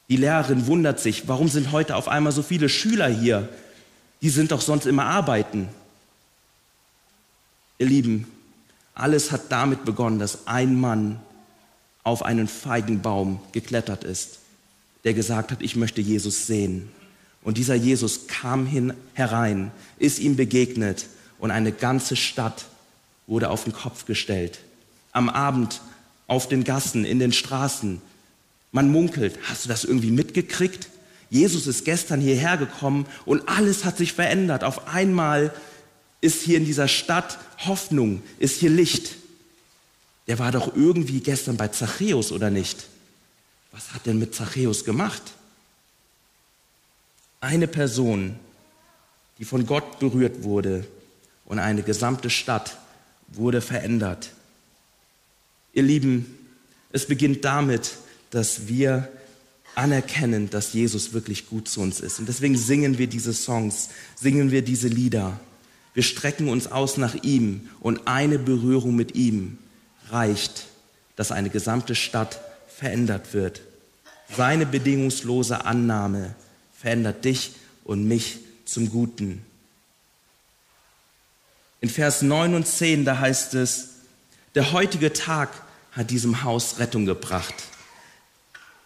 Die 0.08 0.16
Lehrerin 0.16 0.66
wundert 0.66 1.00
sich, 1.00 1.28
warum 1.28 1.48
sind 1.48 1.72
heute 1.72 1.96
auf 1.96 2.08
einmal 2.08 2.32
so 2.32 2.42
viele 2.42 2.68
Schüler 2.68 3.08
hier? 3.08 3.48
Die 4.20 4.28
sind 4.28 4.52
doch 4.52 4.60
sonst 4.60 4.86
immer 4.86 5.06
arbeiten. 5.06 5.68
Ihr 7.78 7.86
Lieben, 7.86 8.26
alles 8.94 9.32
hat 9.32 9.50
damit 9.50 9.84
begonnen, 9.84 10.18
dass 10.18 10.46
ein 10.46 10.78
Mann 10.78 11.20
auf 12.04 12.22
einen 12.22 12.48
Feigenbaum 12.48 13.40
geklettert 13.52 14.04
ist, 14.04 14.40
der 15.04 15.14
gesagt 15.14 15.50
hat, 15.50 15.62
ich 15.62 15.76
möchte 15.76 16.00
Jesus 16.00 16.46
sehen. 16.46 16.90
Und 17.42 17.58
dieser 17.58 17.74
Jesus 17.74 18.26
kam 18.28 18.66
hin, 18.66 18.94
herein, 19.14 19.72
ist 19.98 20.18
ihm 20.18 20.36
begegnet 20.36 21.06
und 21.38 21.50
eine 21.50 21.72
ganze 21.72 22.16
Stadt 22.16 22.66
wurde 23.26 23.50
auf 23.50 23.64
den 23.64 23.72
Kopf 23.72 24.04
gestellt. 24.04 24.60
Am 25.12 25.28
Abend 25.28 25.80
auf 26.26 26.48
den 26.48 26.64
Gassen, 26.64 27.04
in 27.04 27.18
den 27.18 27.32
Straßen. 27.32 28.00
Man 28.70 28.90
munkelt, 28.90 29.38
hast 29.48 29.64
du 29.64 29.68
das 29.68 29.84
irgendwie 29.84 30.10
mitgekriegt? 30.10 30.88
Jesus 31.30 31.66
ist 31.66 31.84
gestern 31.84 32.20
hierher 32.20 32.56
gekommen 32.56 33.06
und 33.24 33.48
alles 33.48 33.84
hat 33.84 33.96
sich 33.96 34.12
verändert. 34.12 34.64
Auf 34.64 34.86
einmal 34.88 35.52
ist 36.20 36.42
hier 36.42 36.58
in 36.58 36.64
dieser 36.64 36.88
Stadt 36.88 37.38
Hoffnung, 37.58 38.22
ist 38.38 38.60
hier 38.60 38.70
Licht. 38.70 39.16
Der 40.28 40.38
war 40.38 40.52
doch 40.52 40.76
irgendwie 40.76 41.20
gestern 41.20 41.56
bei 41.56 41.68
Zachäus 41.68 42.32
oder 42.32 42.50
nicht? 42.50 42.86
Was 43.72 43.92
hat 43.92 44.06
denn 44.06 44.18
mit 44.18 44.34
Zachäus 44.34 44.84
gemacht? 44.84 45.22
Eine 47.42 47.66
Person, 47.66 48.36
die 49.38 49.44
von 49.44 49.66
Gott 49.66 49.98
berührt 49.98 50.44
wurde 50.44 50.86
und 51.44 51.58
eine 51.58 51.82
gesamte 51.82 52.30
Stadt 52.30 52.78
wurde 53.26 53.60
verändert. 53.60 54.30
Ihr 55.72 55.82
Lieben, 55.82 56.38
es 56.92 57.04
beginnt 57.08 57.44
damit, 57.44 57.96
dass 58.30 58.68
wir 58.68 59.08
anerkennen, 59.74 60.50
dass 60.50 60.72
Jesus 60.72 61.14
wirklich 61.14 61.48
gut 61.48 61.66
zu 61.66 61.80
uns 61.80 61.98
ist. 61.98 62.20
Und 62.20 62.28
deswegen 62.28 62.56
singen 62.56 62.96
wir 62.98 63.08
diese 63.08 63.34
Songs, 63.34 63.88
singen 64.14 64.52
wir 64.52 64.62
diese 64.62 64.86
Lieder. 64.86 65.40
Wir 65.94 66.04
strecken 66.04 66.48
uns 66.48 66.70
aus 66.70 66.96
nach 66.96 67.16
ihm 67.24 67.68
und 67.80 68.06
eine 68.06 68.38
Berührung 68.38 68.94
mit 68.94 69.16
ihm 69.16 69.58
reicht, 70.10 70.66
dass 71.16 71.32
eine 71.32 71.50
gesamte 71.50 71.96
Stadt 71.96 72.40
verändert 72.68 73.34
wird. 73.34 73.62
Seine 74.36 74.64
bedingungslose 74.64 75.64
Annahme 75.64 76.36
verändert 76.82 77.24
dich 77.24 77.52
und 77.84 78.06
mich 78.06 78.40
zum 78.64 78.90
Guten. 78.90 79.44
In 81.80 81.88
Vers 81.88 82.22
9 82.22 82.54
und 82.54 82.66
10, 82.66 83.04
da 83.04 83.18
heißt 83.18 83.54
es, 83.54 83.90
der 84.56 84.72
heutige 84.72 85.12
Tag 85.12 85.50
hat 85.92 86.10
diesem 86.10 86.42
Haus 86.42 86.80
Rettung 86.80 87.06
gebracht. 87.06 87.54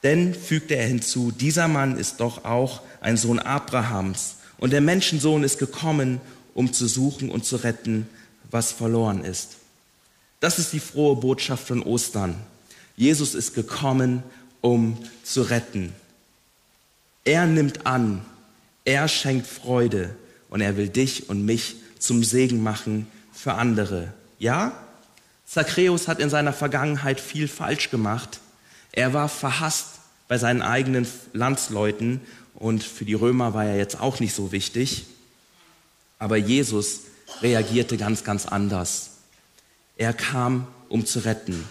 Denn, 0.02 0.34
fügte 0.34 0.76
er 0.76 0.86
hinzu, 0.86 1.32
dieser 1.32 1.68
Mann 1.68 1.96
ist 1.96 2.20
doch 2.20 2.44
auch 2.44 2.82
ein 3.00 3.16
Sohn 3.16 3.38
Abrahams 3.38 4.36
und 4.58 4.72
der 4.72 4.82
Menschensohn 4.82 5.42
ist 5.42 5.58
gekommen, 5.58 6.20
um 6.54 6.72
zu 6.72 6.86
suchen 6.86 7.30
und 7.30 7.44
zu 7.46 7.56
retten, 7.56 8.06
was 8.50 8.72
verloren 8.72 9.24
ist. 9.24 9.56
Das 10.40 10.58
ist 10.58 10.72
die 10.74 10.80
frohe 10.80 11.16
Botschaft 11.16 11.66
von 11.66 11.82
Ostern. 11.82 12.36
Jesus 12.96 13.34
ist 13.34 13.54
gekommen, 13.54 14.22
um 14.60 14.98
zu 15.24 15.42
retten. 15.42 15.94
Er 17.26 17.44
nimmt 17.44 17.86
an, 17.86 18.24
er 18.84 19.08
schenkt 19.08 19.48
Freude 19.48 20.14
und 20.48 20.60
er 20.60 20.76
will 20.76 20.88
dich 20.88 21.28
und 21.28 21.44
mich 21.44 21.74
zum 21.98 22.22
Segen 22.22 22.62
machen 22.62 23.08
für 23.32 23.54
andere. 23.54 24.14
Ja, 24.38 24.72
Zachäus 25.44 26.06
hat 26.06 26.20
in 26.20 26.30
seiner 26.30 26.52
Vergangenheit 26.52 27.18
viel 27.18 27.48
falsch 27.48 27.90
gemacht. 27.90 28.38
Er 28.92 29.12
war 29.12 29.28
verhasst 29.28 29.86
bei 30.28 30.38
seinen 30.38 30.62
eigenen 30.62 31.04
Landsleuten 31.32 32.20
und 32.54 32.84
für 32.84 33.04
die 33.04 33.14
Römer 33.14 33.54
war 33.54 33.64
er 33.64 33.76
jetzt 33.76 34.00
auch 34.00 34.20
nicht 34.20 34.34
so 34.34 34.52
wichtig. 34.52 35.06
Aber 36.20 36.36
Jesus 36.36 37.00
reagierte 37.42 37.96
ganz, 37.96 38.22
ganz 38.22 38.46
anders. 38.46 39.10
Er 39.96 40.12
kam, 40.12 40.68
um 40.88 41.04
zu 41.04 41.24
retten. 41.24 41.68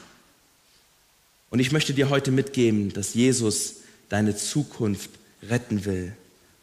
Und 1.50 1.60
ich 1.60 1.72
möchte 1.72 1.94
dir 1.94 2.10
heute 2.10 2.32
mitgeben, 2.32 2.92
dass 2.92 3.14
Jesus 3.14 3.76
deine 4.10 4.36
Zukunft 4.36 5.12
retten 5.50 5.86
will 5.86 6.14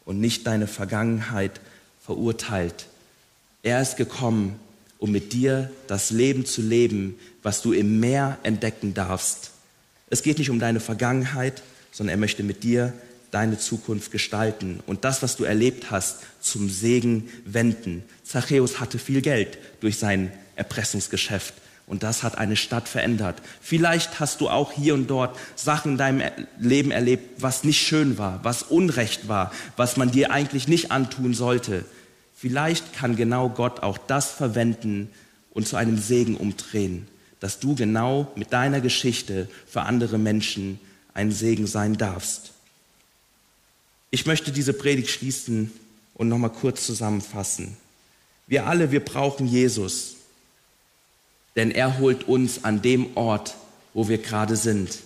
und 0.05 0.19
nicht 0.19 0.45
deine 0.47 0.67
Vergangenheit 0.67 1.59
verurteilt. 2.01 2.87
Er 3.61 3.81
ist 3.81 3.95
gekommen, 3.95 4.59
um 4.97 5.11
mit 5.11 5.33
dir 5.33 5.71
das 5.87 6.11
Leben 6.11 6.45
zu 6.45 6.61
leben, 6.61 7.15
was 7.41 7.61
du 7.61 7.73
im 7.73 7.99
Meer 7.99 8.37
entdecken 8.43 8.93
darfst. 8.93 9.51
Es 10.09 10.23
geht 10.23 10.37
nicht 10.37 10.49
um 10.49 10.59
deine 10.59 10.79
Vergangenheit, 10.79 11.61
sondern 11.91 12.15
er 12.15 12.19
möchte 12.19 12.43
mit 12.43 12.63
dir 12.63 12.93
deine 13.31 13.57
Zukunft 13.57 14.11
gestalten 14.11 14.79
und 14.85 15.05
das, 15.05 15.23
was 15.23 15.35
du 15.35 15.43
erlebt 15.43 15.91
hast, 15.91 16.19
zum 16.39 16.69
Segen 16.69 17.29
wenden. 17.45 18.03
Zachäus 18.23 18.79
hatte 18.79 18.99
viel 18.99 19.21
Geld 19.21 19.57
durch 19.81 19.97
sein 19.97 20.31
Erpressungsgeschäft. 20.55 21.53
Und 21.85 22.03
das 22.03 22.23
hat 22.23 22.37
eine 22.37 22.55
Stadt 22.55 22.87
verändert. 22.87 23.41
Vielleicht 23.61 24.19
hast 24.19 24.41
du 24.41 24.49
auch 24.49 24.71
hier 24.71 24.93
und 24.93 25.07
dort 25.07 25.37
Sachen 25.55 25.93
in 25.93 25.97
deinem 25.97 26.21
Leben 26.57 26.91
erlebt, 26.91 27.41
was 27.41 27.63
nicht 27.63 27.85
schön 27.85 28.17
war, 28.17 28.39
was 28.43 28.63
Unrecht 28.63 29.27
war, 29.27 29.51
was 29.75 29.97
man 29.97 30.11
dir 30.11 30.31
eigentlich 30.31 30.67
nicht 30.67 30.91
antun 30.91 31.33
sollte. 31.33 31.83
Vielleicht 32.35 32.93
kann 32.93 33.15
genau 33.15 33.49
Gott 33.49 33.83
auch 33.83 33.97
das 33.97 34.31
verwenden 34.31 35.09
und 35.51 35.67
zu 35.67 35.75
einem 35.75 35.97
Segen 35.97 36.37
umdrehen, 36.37 37.07
dass 37.39 37.59
du 37.59 37.75
genau 37.75 38.31
mit 38.35 38.53
deiner 38.53 38.79
Geschichte 38.79 39.49
für 39.67 39.81
andere 39.81 40.17
Menschen 40.17 40.79
ein 41.13 41.31
Segen 41.31 41.67
sein 41.67 41.97
darfst. 41.97 42.51
Ich 44.09 44.25
möchte 44.25 44.51
diese 44.51 44.73
Predigt 44.73 45.09
schließen 45.09 45.71
und 46.13 46.29
nochmal 46.29 46.51
kurz 46.51 46.85
zusammenfassen. 46.85 47.75
Wir 48.47 48.67
alle, 48.67 48.91
wir 48.91 49.03
brauchen 49.03 49.47
Jesus 49.47 50.15
denn 51.55 51.71
er 51.71 51.99
holt 51.99 52.27
uns 52.27 52.63
an 52.63 52.81
dem 52.81 53.15
Ort, 53.15 53.55
wo 53.93 54.07
wir 54.07 54.17
gerade 54.17 54.55
sind. 54.55 54.99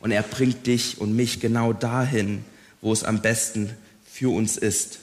Und 0.00 0.10
er 0.10 0.22
bringt 0.22 0.66
dich 0.66 1.00
und 1.00 1.16
mich 1.16 1.40
genau 1.40 1.72
dahin, 1.72 2.44
wo 2.80 2.92
es 2.92 3.04
am 3.04 3.22
besten 3.22 3.70
für 4.04 4.32
uns 4.34 4.56
ist. 4.56 4.98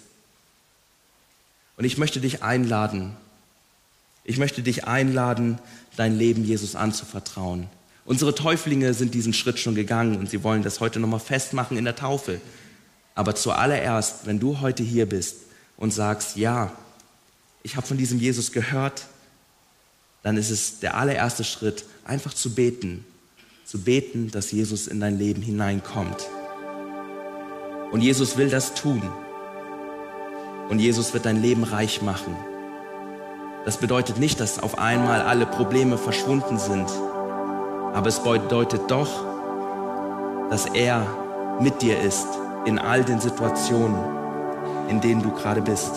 Und 1.78 1.86
ich 1.86 1.98
möchte 1.98 2.22
dich 2.22 2.44
einladen, 2.44 3.16
ich 4.24 4.38
möchte 4.38 4.62
dich 4.62 4.86
einladen, 4.86 5.58
dein 5.98 6.16
Leben 6.18 6.46
Jesus 6.46 6.76
anzuvertrauen. 6.76 7.68
Unsere 8.06 8.36
Täuflinge 8.36 8.94
sind 8.94 9.14
diesen 9.14 9.34
Schritt 9.34 9.60
schon 9.60 9.76
gegangen 9.76 10.18
und 10.18 10.30
sie 10.30 10.44
wollen 10.44 10.64
das 10.64 10.80
heute 10.80 11.00
nochmal 11.00 11.20
festmachen 11.20 11.78
in 11.78 11.86
der 11.86 11.96
Taufe. 11.96 12.40
Aber 13.16 13.36
zuallererst, 13.36 14.26
wenn 14.26 14.40
du 14.40 14.62
heute 14.62 14.84
hier 14.84 15.08
bist 15.08 15.38
und 15.78 15.92
sagst, 15.92 16.38
ja, 16.38 16.72
ich 17.64 17.76
habe 17.76 17.88
von 17.88 17.98
diesem 17.98 18.20
Jesus 18.20 18.52
gehört, 18.52 19.06
dann 20.24 20.38
ist 20.38 20.50
es 20.50 20.80
der 20.80 20.96
allererste 20.98 21.44
Schritt, 21.44 21.86
einfach 22.06 22.34
zu 22.34 22.54
beten. 22.54 23.06
Zu 23.66 23.80
beten, 23.80 24.32
dass 24.32 24.52
Jesus 24.52 24.88
in 24.88 25.00
dein 25.00 25.18
Leben 25.18 25.42
hineinkommt. 25.42 26.28
Und 27.92 28.02
Jesus 28.02 28.38
will 28.38 28.50
das 28.50 28.74
tun. 28.74 29.02
Und 30.70 30.80
Jesus 30.80 31.14
wird 31.14 31.26
dein 31.26 31.42
Leben 31.42 31.64
reich 31.64 32.02
machen. 32.02 32.36
Das 33.66 33.78
bedeutet 33.78 34.18
nicht, 34.18 34.40
dass 34.40 34.60
auf 34.60 34.78
einmal 34.78 35.22
alle 35.22 35.46
Probleme 35.46 35.98
verschwunden 35.98 36.58
sind. 36.58 36.90
Aber 37.94 38.08
es 38.08 38.20
bedeutet 38.24 38.90
doch, 38.90 39.10
dass 40.50 40.66
er 40.66 41.06
mit 41.62 41.82
dir 41.82 42.00
ist 42.00 42.28
in 42.66 42.80
all 42.80 43.04
den 43.04 43.20
Situationen, 43.20 43.98
in 44.90 45.02
denen 45.02 45.22
du 45.22 45.32
gerade 45.32 45.62
bist. 45.62 45.92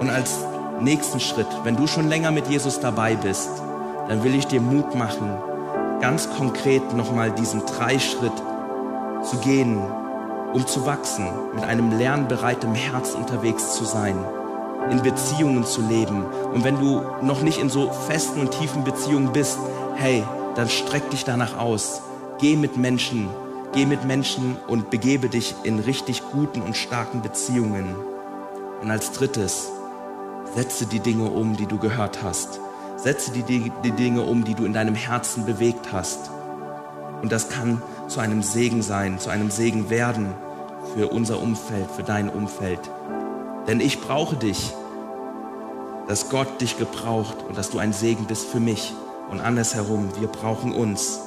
Und 0.00 0.10
als 0.10 0.38
nächsten 0.80 1.20
Schritt, 1.20 1.46
wenn 1.64 1.76
du 1.76 1.86
schon 1.86 2.08
länger 2.08 2.30
mit 2.30 2.48
Jesus 2.48 2.80
dabei 2.80 3.14
bist, 3.14 3.50
dann 4.08 4.22
will 4.22 4.34
ich 4.34 4.46
dir 4.46 4.60
Mut 4.60 4.94
machen, 4.94 5.30
ganz 6.00 6.28
konkret 6.30 6.94
nochmal 6.94 7.30
diesen 7.32 7.64
Dreischritt 7.66 8.32
zu 9.22 9.38
gehen, 9.38 9.78
um 10.52 10.66
zu 10.66 10.86
wachsen, 10.86 11.26
mit 11.54 11.64
einem 11.64 11.98
lernbereitem 11.98 12.74
Herz 12.74 13.14
unterwegs 13.14 13.74
zu 13.74 13.84
sein, 13.84 14.16
in 14.90 15.02
Beziehungen 15.02 15.64
zu 15.64 15.82
leben. 15.82 16.24
Und 16.54 16.64
wenn 16.64 16.78
du 16.78 17.02
noch 17.22 17.42
nicht 17.42 17.58
in 17.58 17.68
so 17.68 17.90
festen 17.90 18.40
und 18.40 18.52
tiefen 18.52 18.84
Beziehungen 18.84 19.32
bist, 19.32 19.58
hey, 19.96 20.22
dann 20.54 20.68
streck 20.68 21.10
dich 21.10 21.24
danach 21.24 21.58
aus. 21.58 22.02
Geh 22.38 22.56
mit 22.56 22.76
Menschen, 22.76 23.28
geh 23.72 23.86
mit 23.86 24.04
Menschen 24.04 24.56
und 24.68 24.90
begebe 24.90 25.28
dich 25.28 25.54
in 25.64 25.78
richtig 25.78 26.22
guten 26.32 26.62
und 26.62 26.76
starken 26.76 27.22
Beziehungen. 27.22 27.96
Und 28.80 28.90
als 28.90 29.12
drittes, 29.12 29.70
Setze 30.56 30.86
die 30.86 31.00
Dinge 31.00 31.24
um, 31.24 31.54
die 31.54 31.66
du 31.66 31.76
gehört 31.76 32.22
hast. 32.22 32.60
Setze 32.96 33.30
die, 33.30 33.42
die 33.42 33.90
Dinge 33.90 34.22
um, 34.22 34.42
die 34.42 34.54
du 34.54 34.64
in 34.64 34.72
deinem 34.72 34.94
Herzen 34.94 35.44
bewegt 35.44 35.92
hast. 35.92 36.30
Und 37.20 37.30
das 37.30 37.50
kann 37.50 37.82
zu 38.08 38.20
einem 38.20 38.42
Segen 38.42 38.80
sein, 38.80 39.18
zu 39.18 39.28
einem 39.28 39.50
Segen 39.50 39.90
werden 39.90 40.32
für 40.94 41.08
unser 41.08 41.42
Umfeld, 41.42 41.90
für 41.90 42.04
dein 42.04 42.30
Umfeld. 42.30 42.80
Denn 43.66 43.80
ich 43.80 44.00
brauche 44.00 44.36
dich, 44.36 44.72
dass 46.08 46.30
Gott 46.30 46.58
dich 46.62 46.78
gebraucht 46.78 47.36
und 47.46 47.58
dass 47.58 47.68
du 47.68 47.78
ein 47.78 47.92
Segen 47.92 48.24
bist 48.24 48.46
für 48.46 48.60
mich 48.60 48.94
und 49.30 49.42
andersherum. 49.42 50.08
Wir 50.18 50.28
brauchen 50.28 50.72
uns. 50.72 51.20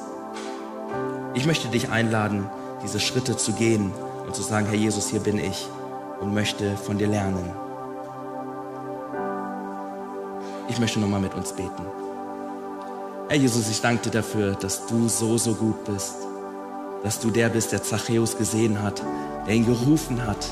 Ich 1.34 1.46
möchte 1.46 1.68
dich 1.68 1.88
einladen, 1.88 2.50
diese 2.82 2.98
Schritte 2.98 3.36
zu 3.36 3.52
gehen 3.52 3.92
und 4.26 4.34
zu 4.34 4.42
sagen, 4.42 4.66
Herr 4.66 4.74
Jesus, 4.74 5.08
hier 5.08 5.20
bin 5.20 5.38
ich 5.38 5.68
und 6.20 6.34
möchte 6.34 6.76
von 6.76 6.98
dir 6.98 7.06
lernen. 7.06 7.69
Ich 10.70 10.78
möchte 10.78 11.00
nochmal 11.00 11.20
mit 11.20 11.34
uns 11.34 11.52
beten. 11.52 11.82
Herr 13.28 13.36
Jesus, 13.36 13.68
ich 13.68 13.80
danke 13.80 14.04
dir 14.04 14.10
dafür, 14.10 14.54
dass 14.54 14.86
du 14.86 15.08
so, 15.08 15.36
so 15.36 15.52
gut 15.54 15.84
bist. 15.84 16.14
Dass 17.02 17.18
du 17.18 17.30
der 17.30 17.48
bist, 17.48 17.72
der 17.72 17.82
Zachäus 17.82 18.38
gesehen 18.38 18.80
hat, 18.80 19.02
der 19.48 19.54
ihn 19.54 19.66
gerufen 19.66 20.24
hat. 20.24 20.46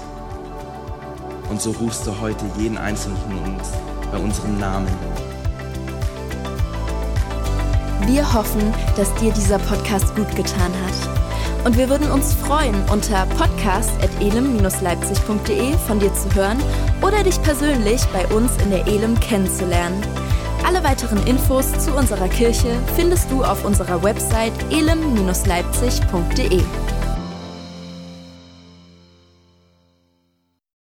Und 1.48 1.62
so 1.62 1.70
rufst 1.70 2.04
du 2.04 2.20
heute 2.20 2.44
jeden 2.58 2.76
einzelnen 2.76 3.16
von 3.18 3.54
uns 3.54 3.68
bei 4.10 4.18
unserem 4.18 4.58
Namen. 4.58 4.88
Wir 8.06 8.34
hoffen, 8.34 8.74
dass 8.96 9.14
dir 9.16 9.32
dieser 9.32 9.60
Podcast 9.60 10.16
gut 10.16 10.34
getan 10.34 10.72
hat. 10.84 11.27
Und 11.64 11.76
wir 11.76 11.90
würden 11.90 12.10
uns 12.10 12.34
freuen, 12.34 12.74
unter 12.90 13.26
podcast.elem-leipzig.de 13.36 15.76
von 15.86 15.98
dir 15.98 16.14
zu 16.14 16.34
hören 16.34 16.56
oder 17.02 17.22
dich 17.22 17.42
persönlich 17.42 18.02
bei 18.12 18.26
uns 18.34 18.50
in 18.62 18.70
der 18.70 18.86
Elem 18.86 19.20
kennenzulernen. 19.20 20.00
Alle 20.66 20.82
weiteren 20.84 21.26
Infos 21.26 21.70
zu 21.78 21.92
unserer 21.92 22.28
Kirche 22.28 22.78
findest 22.96 23.30
du 23.30 23.44
auf 23.44 23.62
unserer 23.64 24.02
Website 24.02 24.52
elem-leipzig.de. 24.70 26.62